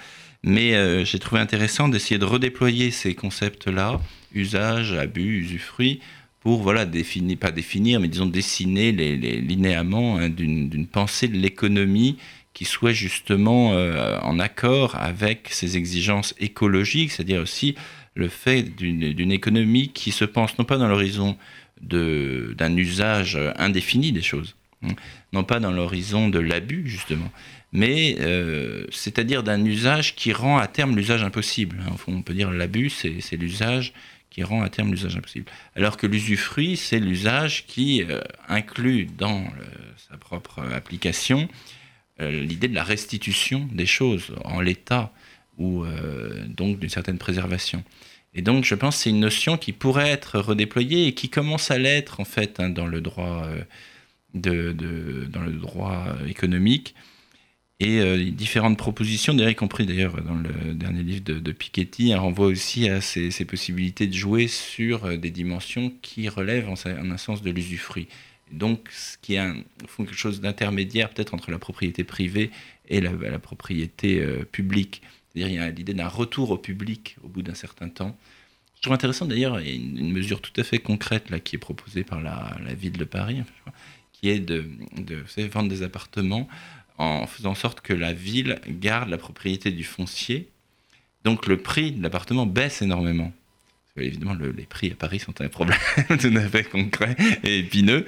Mais 0.43 1.05
j'ai 1.05 1.19
trouvé 1.19 1.39
intéressant 1.39 1.87
d'essayer 1.87 2.17
de 2.17 2.25
redéployer 2.25 2.89
ces 2.89 3.13
concepts-là, 3.13 4.01
usage, 4.33 4.93
abus, 4.93 5.41
usufruit, 5.41 5.99
pour 6.39 6.63
voilà 6.63 6.85
définir, 6.85 7.37
pas 7.37 7.51
définir, 7.51 7.99
mais 7.99 8.07
disons 8.07 8.25
dessiner 8.25 8.91
les, 8.91 9.15
linéaments 9.15 10.17
hein, 10.17 10.29
d'une 10.29 10.87
pensée 10.87 11.27
de 11.27 11.37
l'économie 11.37 12.17
qui 12.53 12.65
soit 12.65 12.91
justement 12.91 13.73
euh, 13.73 14.19
en 14.21 14.39
accord 14.39 14.95
avec 14.95 15.47
ces 15.51 15.77
exigences 15.77 16.35
écologiques, 16.39 17.11
c'est-à-dire 17.11 17.41
aussi 17.41 17.75
le 18.13 18.27
fait 18.27 18.63
d'une 18.63 19.31
économie 19.31 19.89
qui 19.89 20.11
se 20.11 20.25
pense 20.25 20.57
non 20.59 20.65
pas 20.65 20.77
dans 20.77 20.89
l'horizon 20.89 21.37
d'un 21.81 22.75
usage 22.77 23.37
indéfini 23.57 24.11
des 24.11 24.21
choses, 24.21 24.55
hein, 24.83 24.93
non 25.33 25.43
pas 25.43 25.59
dans 25.59 25.71
l'horizon 25.71 26.29
de 26.29 26.39
l'abus 26.39 26.87
justement, 26.87 27.31
mais 27.73 28.17
euh, 28.19 28.85
c'est-à-dire 28.91 29.43
d'un 29.43 29.63
usage 29.65 30.15
qui 30.15 30.33
rend 30.33 30.57
à 30.57 30.67
terme 30.67 30.95
l'usage 30.95 31.23
impossible. 31.23 31.77
Hein. 31.87 31.95
On 32.07 32.21
peut 32.21 32.33
dire 32.33 32.51
l'abus, 32.51 32.89
c'est 32.89 33.37
l'usage 33.37 33.93
qui 34.29 34.43
rend 34.43 34.61
à 34.61 34.69
terme 34.69 34.91
l'usage 34.91 35.17
impossible. 35.17 35.45
Alors 35.75 35.97
que 35.97 36.07
l'usufruit, 36.07 36.77
c'est 36.77 36.99
l'usage 36.99 37.65
qui 37.67 38.03
euh, 38.03 38.21
inclut 38.47 39.07
dans 39.17 39.45
sa 40.09 40.17
propre 40.17 40.61
application 40.73 41.49
euh, 42.21 42.43
l'idée 42.43 42.67
de 42.67 42.75
la 42.75 42.83
restitution 42.83 43.67
des 43.71 43.85
choses 43.85 44.35
en 44.43 44.59
l'état 44.59 45.11
ou 45.57 45.83
euh, 45.83 46.45
donc 46.47 46.79
d'une 46.79 46.89
certaine 46.89 47.17
préservation. 47.17 47.83
Et 48.33 48.41
donc 48.41 48.63
je 48.65 48.75
pense 48.75 48.97
que 48.97 49.03
c'est 49.03 49.09
une 49.09 49.19
notion 49.19 49.57
qui 49.57 49.73
pourrait 49.73 50.09
être 50.09 50.39
redéployée 50.39 51.07
et 51.07 51.13
qui 51.13 51.29
commence 51.29 51.71
à 51.71 51.77
l'être 51.77 52.19
en 52.19 52.25
fait 52.25 52.59
hein, 52.59 52.69
dans 52.69 52.87
le 52.87 53.01
droit 53.01 53.47
le 54.33 55.59
droit 55.59 56.15
économique 56.27 56.95
et 57.81 57.99
euh, 57.99 58.29
différentes 58.29 58.77
propositions, 58.77 59.35
y 59.35 59.55
compris 59.55 59.87
d'ailleurs 59.87 60.21
dans 60.21 60.35
le 60.35 60.75
dernier 60.75 61.01
livre 61.01 61.23
de, 61.23 61.51
Piketty, 61.51 62.13
un 62.13 62.19
renvoie 62.19 62.45
aussi 62.45 62.87
à 62.87 63.01
ces, 63.01 63.31
possibilités 63.45 64.05
de 64.05 64.13
jouer 64.13 64.47
sur 64.47 65.05
euh, 65.05 65.17
des 65.17 65.31
dimensions 65.31 65.91
qui 66.03 66.29
relèvent 66.29 66.69
en, 66.69 66.75
un 66.85 67.17
sens 67.17 67.41
de 67.41 67.49
l'usufruit. 67.49 68.07
Donc, 68.51 68.87
ce 68.91 69.17
qui 69.17 69.33
est 69.33 69.39
un, 69.39 69.55
quelque 69.97 70.13
chose 70.13 70.41
d'intermédiaire 70.41 71.09
peut-être 71.09 71.33
entre 71.33 71.49
la 71.49 71.57
propriété 71.57 72.03
privée 72.03 72.51
et 72.87 73.01
la, 73.01 73.39
propriété 73.39 74.21
euh, 74.21 74.43
publique. 74.43 75.01
C'est-à-dire 75.33 75.53
il 75.53 75.55
y 75.55 75.59
a 75.59 75.69
l'idée 75.69 75.93
d'un 75.93 76.07
retour 76.07 76.51
au 76.51 76.57
public 76.57 77.17
au 77.23 77.27
bout 77.27 77.41
d'un 77.41 77.53
certain 77.53 77.89
temps. 77.89 78.17
Je 78.75 78.81
trouve 78.81 78.93
intéressant 78.93 79.25
d'ailleurs, 79.25 79.59
il 79.61 79.67
y 79.67 79.71
a 79.71 79.75
une, 79.75 80.11
mesure 80.11 80.41
tout 80.41 80.53
à 80.59 80.63
fait 80.63 80.79
concrète 80.79 81.29
là, 81.29 81.39
qui 81.39 81.55
est 81.55 81.59
proposée 81.59 82.03
par 82.03 82.19
la, 82.19 82.57
ville 82.73 82.97
de 82.97 83.05
Paris, 83.05 83.43
qui 84.11 84.29
est 84.29 84.39
de, 84.39 84.65
de 84.97 85.23
vendre 85.47 85.69
des 85.69 85.83
appartements 85.83 86.47
en 86.97 87.27
faisant 87.27 87.51
en 87.51 87.55
sorte 87.55 87.81
que 87.81 87.93
la 87.93 88.13
ville 88.13 88.59
garde 88.67 89.09
la 89.09 89.17
propriété 89.17 89.71
du 89.71 89.83
foncier. 89.83 90.49
Donc 91.23 91.47
le 91.47 91.57
prix 91.57 91.91
de 91.91 92.01
l'appartement 92.01 92.45
baisse 92.45 92.81
énormément. 92.81 93.31
évidemment, 93.97 94.33
les 94.33 94.65
prix 94.65 94.91
à 94.91 94.95
Paris 94.95 95.19
sont 95.19 95.39
un 95.41 95.49
problème 95.49 95.77
tout 96.07 96.33
à 96.35 96.49
fait 96.49 96.63
concret 96.63 97.15
et 97.43 97.59
épineux. 97.59 98.05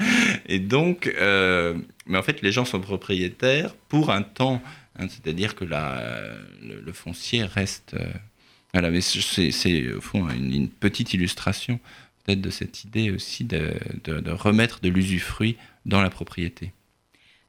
Et 0.47 0.59
donc, 0.59 1.07
euh, 1.07 1.75
mais 2.07 2.17
en 2.17 2.23
fait, 2.23 2.41
les 2.41 2.51
gens 2.51 2.65
sont 2.65 2.79
propriétaires 2.79 3.75
pour 3.89 4.11
un 4.11 4.23
temps. 4.23 4.61
Hein, 4.97 5.07
c'est-à-dire 5.09 5.55
que 5.55 5.65
le, 5.65 6.93
foncier 6.93 7.43
reste. 7.43 7.95
Euh, 7.95 9.01
c'est 9.01 9.93
au 9.93 10.01
fond 10.01 10.27
une, 10.29 10.67
petite 10.67 11.13
illustration 11.13 11.79
peut-être 12.23 12.41
de 12.41 12.49
cette 12.49 12.83
idée 12.85 13.11
aussi 13.11 13.43
de 13.43 14.31
remettre 14.31 14.79
de 14.81 14.89
l'usufruit 14.89 15.57
dans 15.85 16.01
la 16.01 16.09
propriété. 16.09 16.71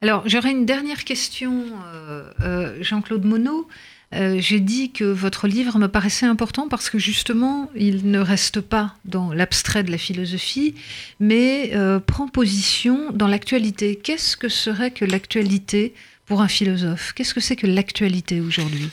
Alors, 0.04 0.22
j'aurais 0.26 0.50
une 0.50 0.66
dernière 0.66 1.04
question, 1.04 1.64
euh, 1.87 2.30
euh, 2.42 2.76
Jean-Claude 2.83 3.24
Monod. 3.24 3.64
Euh, 4.12 4.37
j'ai 4.38 4.61
dit 4.61 4.92
que 4.92 5.04
votre 5.04 5.48
livre 5.48 5.78
me 5.78 5.88
paraissait 5.88 6.26
important 6.26 6.68
parce 6.68 6.90
que 6.90 6.98
justement, 6.98 7.70
il 7.74 8.11
ne 8.11 8.18
reste 8.18 8.61
pas 8.61 8.96
dans 9.07 9.33
l'abstrait 9.33 9.83
de 9.83 9.90
la 9.90 9.96
philosophie, 9.96 10.74
mais 11.20 11.72
prend 12.07 12.28
position 12.28 13.12
dans 13.12 13.28
l'actualité. 13.28 13.96
Qu'est-ce 13.96 14.37
que 14.37 14.50
serait 14.50 14.90
que 14.90 15.07
l'actualité 15.07 15.94
pour 16.26 16.40
un 16.40 16.48
philosophe 16.48 17.12
Qu'est-ce 17.14 17.34
que 17.34 17.40
c'est 17.40 17.56
que 17.56 17.66
l'actualité 17.66 18.40
aujourd'hui? 18.40 18.90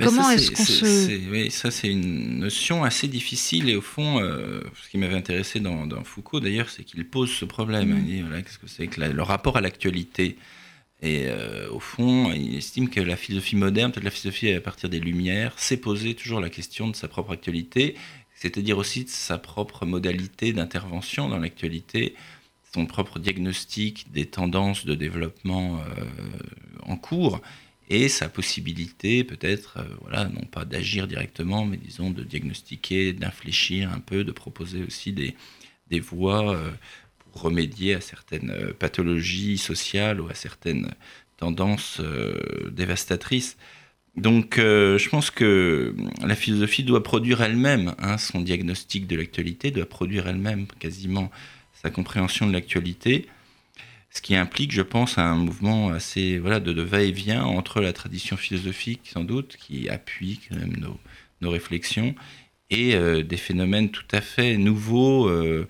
Comment 0.00 0.30
est-ce 0.30 0.50
qu'on 0.50 0.64
se... 0.64 1.30
Oui, 1.30 1.50
ça 1.50 1.70
c'est 1.70 1.88
une 1.88 2.38
notion 2.38 2.82
assez 2.82 3.08
difficile 3.08 3.68
et 3.68 3.76
au 3.76 3.82
fond, 3.82 4.20
euh, 4.20 4.62
ce 4.82 4.88
qui 4.88 4.98
m'avait 4.98 5.16
intéressé 5.16 5.60
dans, 5.60 5.86
Foucault 6.04 6.40
d'ailleurs, 6.40 6.70
c'est 6.70 6.82
qu'il 6.82 7.06
pose 7.06 7.30
ce 7.30 7.44
problème. 7.44 7.90
Mm. 7.90 7.98
Il 7.98 8.04
dit, 8.04 8.20
voilà, 8.22 8.42
qu'est-ce 8.42 8.58
que 8.58 8.66
c'est 8.66 8.86
que 8.86 9.00
le 9.00 9.22
rapport 9.22 9.56
à 9.56 9.60
l'actualité? 9.60 10.38
Et 11.02 11.24
euh, 11.26 11.68
au 11.70 11.80
fond, 11.80 12.32
il 12.32 12.56
estime 12.56 12.88
que 12.88 13.00
la 13.00 13.16
philosophie 13.16 13.56
moderne, 13.56 13.90
peut-être 13.90 14.04
la 14.04 14.10
philosophie 14.10 14.52
à 14.52 14.60
partir 14.60 14.88
des 14.88 15.00
Lumières, 15.00 15.52
s'est 15.58 15.76
posé 15.76 16.14
toujours 16.14 16.40
la 16.40 16.48
question 16.48 16.88
de 16.88 16.96
sa 16.96 17.08
propre 17.08 17.32
actualité, 17.32 17.96
c'est-à-dire 18.36 18.78
aussi 18.78 19.04
de 19.04 19.08
sa 19.08 19.36
propre 19.36 19.84
modalité 19.84 20.52
d'intervention 20.52 21.28
dans 21.28 21.38
l'actualité, 21.38 22.14
son 22.72 22.86
propre 22.86 23.18
diagnostic 23.18 24.10
des 24.12 24.26
tendances 24.26 24.86
de 24.86 24.94
développement 24.94 25.80
euh, 25.80 26.04
en 26.92 26.96
cours 26.96 27.40
et 27.88 28.08
sa 28.08 28.28
possibilité 28.28 29.24
peut-être, 29.24 29.78
euh, 29.78 29.84
voilà, 30.00 30.24
non 30.24 30.46
pas 30.50 30.64
d'agir 30.64 31.06
directement, 31.06 31.66
mais 31.66 31.76
disons 31.76 32.10
de 32.10 32.22
diagnostiquer, 32.22 33.12
d'infléchir 33.12 33.92
un 33.92 34.00
peu, 34.00 34.24
de 34.24 34.32
proposer 34.32 34.82
aussi 34.82 35.12
des, 35.12 35.34
des 35.90 36.00
voies 36.00 36.54
euh, 36.54 36.70
pour 37.18 37.42
remédier 37.42 37.94
à 37.94 38.00
certaines 38.00 38.50
euh, 38.50 38.72
pathologies 38.72 39.58
sociales 39.58 40.20
ou 40.20 40.28
à 40.28 40.34
certaines 40.34 40.90
tendances 41.36 42.00
dévastatrices. 42.70 43.56
Donc 44.14 44.58
je 44.58 45.08
pense 45.08 45.32
que 45.32 45.92
la 46.24 46.36
philosophie 46.36 46.84
doit 46.84 47.02
produire 47.02 47.42
elle-même 47.42 47.96
hein, 47.98 48.16
son 48.16 48.42
diagnostic 48.42 49.08
de 49.08 49.16
l'actualité, 49.16 49.72
doit 49.72 49.88
produire 49.88 50.28
elle-même 50.28 50.68
quasiment 50.78 51.32
sa 51.72 51.90
compréhension 51.90 52.46
de 52.46 52.52
l'actualité 52.52 53.26
ce 54.12 54.20
qui 54.20 54.36
implique, 54.36 54.72
je 54.72 54.82
pense, 54.82 55.16
un 55.16 55.36
mouvement 55.36 55.90
assez 55.90 56.38
voilà, 56.38 56.60
de, 56.60 56.80
va-et-vient 56.82 57.44
entre 57.44 57.80
la 57.80 57.94
tradition 57.94 58.36
philosophique, 58.36 59.08
sans 59.10 59.24
doute, 59.24 59.56
qui 59.56 59.88
appuie 59.88 60.38
quand 60.48 60.56
même 60.56 60.76
nos, 60.76 61.00
nos 61.40 61.50
réflexions, 61.50 62.14
et 62.68 62.94
euh, 62.94 63.22
des 63.22 63.38
phénomènes 63.38 63.90
tout 63.90 64.04
à 64.12 64.20
fait 64.20 64.58
nouveaux, 64.58 65.28
euh, 65.28 65.66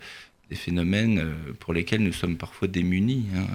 des 0.49 0.57
phénomènes 0.57 1.19
euh, 1.19 1.53
pour 1.57 1.73
lesquels 1.73 2.03
nous 2.03 2.11
sommes 2.11 2.37
parfois 2.37 2.67
démunis, 2.67 3.27
hein, 3.33 3.47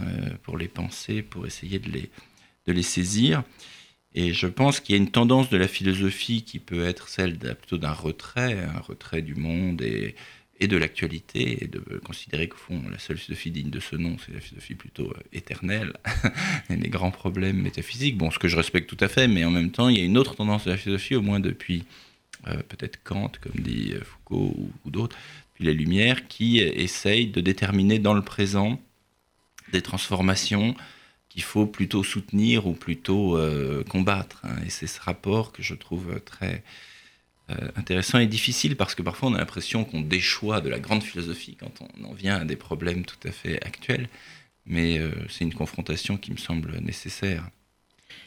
pour 0.43 0.57
les 0.57 0.69
penser, 0.69 1.21
pour 1.21 1.47
essayer 1.47 1.79
de 1.79 1.91
les, 1.91 2.09
de 2.67 2.73
les 2.73 2.83
saisir. 2.83 3.43
Et 4.15 4.33
je 4.33 4.47
pense 4.47 4.81
qu'il 4.81 4.97
y 4.97 4.99
a 4.99 5.03
une 5.03 5.11
tendance 5.11 5.51
de 5.51 5.59
la 5.59 5.69
philosophie 5.69 6.45
qui 6.45 6.59
peut 6.59 6.87
être 6.87 7.09
celle 7.09 7.37
plutôt 7.39 7.77
d'un 7.77 7.93
retrait, 7.93 8.59
un 8.75 8.81
retrait 8.81 9.21
du 9.21 9.35
monde 9.35 9.83
et, 9.83 10.15
et 10.61 10.67
de 10.67 10.77
l'actualité, 10.77 11.63
et 11.63 11.69
de 11.69 11.81
considérer 12.05 12.49
qu'au 12.49 12.57
fond, 12.57 12.83
la 12.91 12.99
seule 12.99 13.17
philosophie 13.17 13.51
digne 13.51 13.71
de 13.71 13.81
ce 13.81 13.95
nom, 13.97 14.17
c'est 14.25 14.33
la 14.33 14.41
philosophie 14.41 14.75
plutôt 14.75 15.11
euh, 15.11 15.23
éternelle, 15.33 15.93
et 16.71 16.77
les 16.77 16.89
grands 16.89 17.13
problèmes 17.13 17.63
métaphysiques. 17.63 18.19
Bon, 18.19 18.31
ce 18.31 18.39
que 18.39 18.49
je 18.49 18.57
respecte 18.57 18.89
tout 18.89 19.03
à 19.03 19.09
fait, 19.09 19.29
mais 19.29 19.45
en 19.45 19.51
même 19.51 19.71
temps, 19.71 19.89
il 19.89 19.99
y 19.99 20.01
a 20.01 20.05
une 20.05 20.19
autre 20.19 20.35
tendance 20.35 20.65
de 20.65 20.71
la 20.71 20.77
philosophie, 20.77 21.15
au 21.15 21.23
moins 21.23 21.39
depuis 21.39 21.85
euh, 22.49 22.57
peut-être 22.69 23.03
Kant, 23.05 23.33
comme 23.41 23.61
dit 23.63 23.93
euh, 23.95 24.03
Foucault 24.03 24.55
ou, 24.85 24.91
d'autres, 24.91 25.17
puis 25.55 25.65
les 25.65 25.75
Lumières, 25.75 26.27
qui 26.27 26.59
essayent 26.59 27.29
de 27.29 27.41
déterminer 27.41 28.01
dans 28.01 28.15
le 28.15 28.23
présent 28.23 28.81
des 29.73 29.83
transformations 29.83 30.75
qu'il 31.29 31.43
faut 31.43 31.67
plutôt 31.67 32.03
soutenir 32.03 32.67
ou 32.67 32.73
plutôt 32.73 33.39
combattre. 33.91 34.41
Hein. 34.45 34.57
Et 34.65 34.71
c'est 34.71 34.87
ce 34.87 35.01
rapport 35.01 35.53
que 35.53 35.63
je 35.63 35.75
trouve 35.75 36.21
très 36.25 36.63
intéressant 37.77 38.19
et 38.19 38.27
difficile 38.27 38.77
parce 38.77 38.95
que 38.95 39.03
parfois 39.03 39.31
on 39.31 39.35
a 39.35 39.39
l'impression 39.39 39.85
qu'on 39.85 40.01
déchoit 40.01 40.61
de 40.61 40.69
la 40.69 40.79
grande 40.79 41.03
philosophie 41.03 41.57
quand 41.59 41.73
on 41.81 42.05
en 42.05 42.13
vient 42.13 42.37
à 42.37 42.45
des 42.45 42.57
problèmes 42.57 43.05
tout 43.05 43.17
à 43.27 43.31
fait 43.31 43.57
actuels. 43.65 44.09
Mais 44.67 44.99
euh, 44.99 45.11
c'est 45.31 45.45
une 45.45 45.55
confrontation 45.55 46.19
qui 46.19 46.31
me 46.31 46.37
semble 46.37 46.79
nécessaire. 46.81 47.49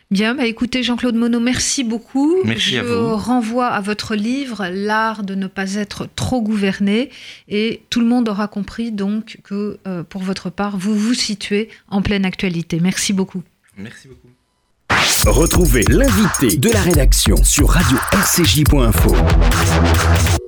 Bien, 0.10 0.36
bah 0.36 0.45
écoutez 0.45 0.84
Jean-Claude 0.84 1.15
Monod, 1.15 1.41
merci 1.41 1.84
beaucoup. 1.84 2.36
Merci 2.43 2.71
Je 2.71 2.77
à 2.79 2.84
vous. 2.84 3.15
renvoie 3.15 3.67
à 3.67 3.79
votre 3.79 4.15
livre 4.15 4.67
L'art 4.69 5.23
de 5.23 5.36
ne 5.36 5.47
pas 5.47 5.75
être 5.75 6.10
trop 6.15 6.41
gouverné 6.41 7.10
et 7.47 7.81
tout 7.89 8.01
le 8.01 8.07
monde 8.07 8.27
aura 8.27 8.47
compris 8.47 8.91
donc 8.91 9.38
que 9.43 9.79
euh, 9.88 10.03
pour 10.03 10.21
votre 10.23 10.49
part, 10.49 10.77
vous 10.77 10.97
vous 10.97 11.13
situez 11.13 11.69
en 11.88 12.01
pleine 12.01 12.25
actualité. 12.25 12.79
Merci 12.81 13.13
beaucoup. 13.13 13.43
Merci 13.77 14.10
beaucoup. 14.10 14.27
Retrouvez 15.25 15.83
l'invité 15.89 16.57
de 16.57 16.69
la 16.69 16.81
rédaction 16.81 17.35
sur 17.43 17.69
radio-rcj.info. 17.69 20.40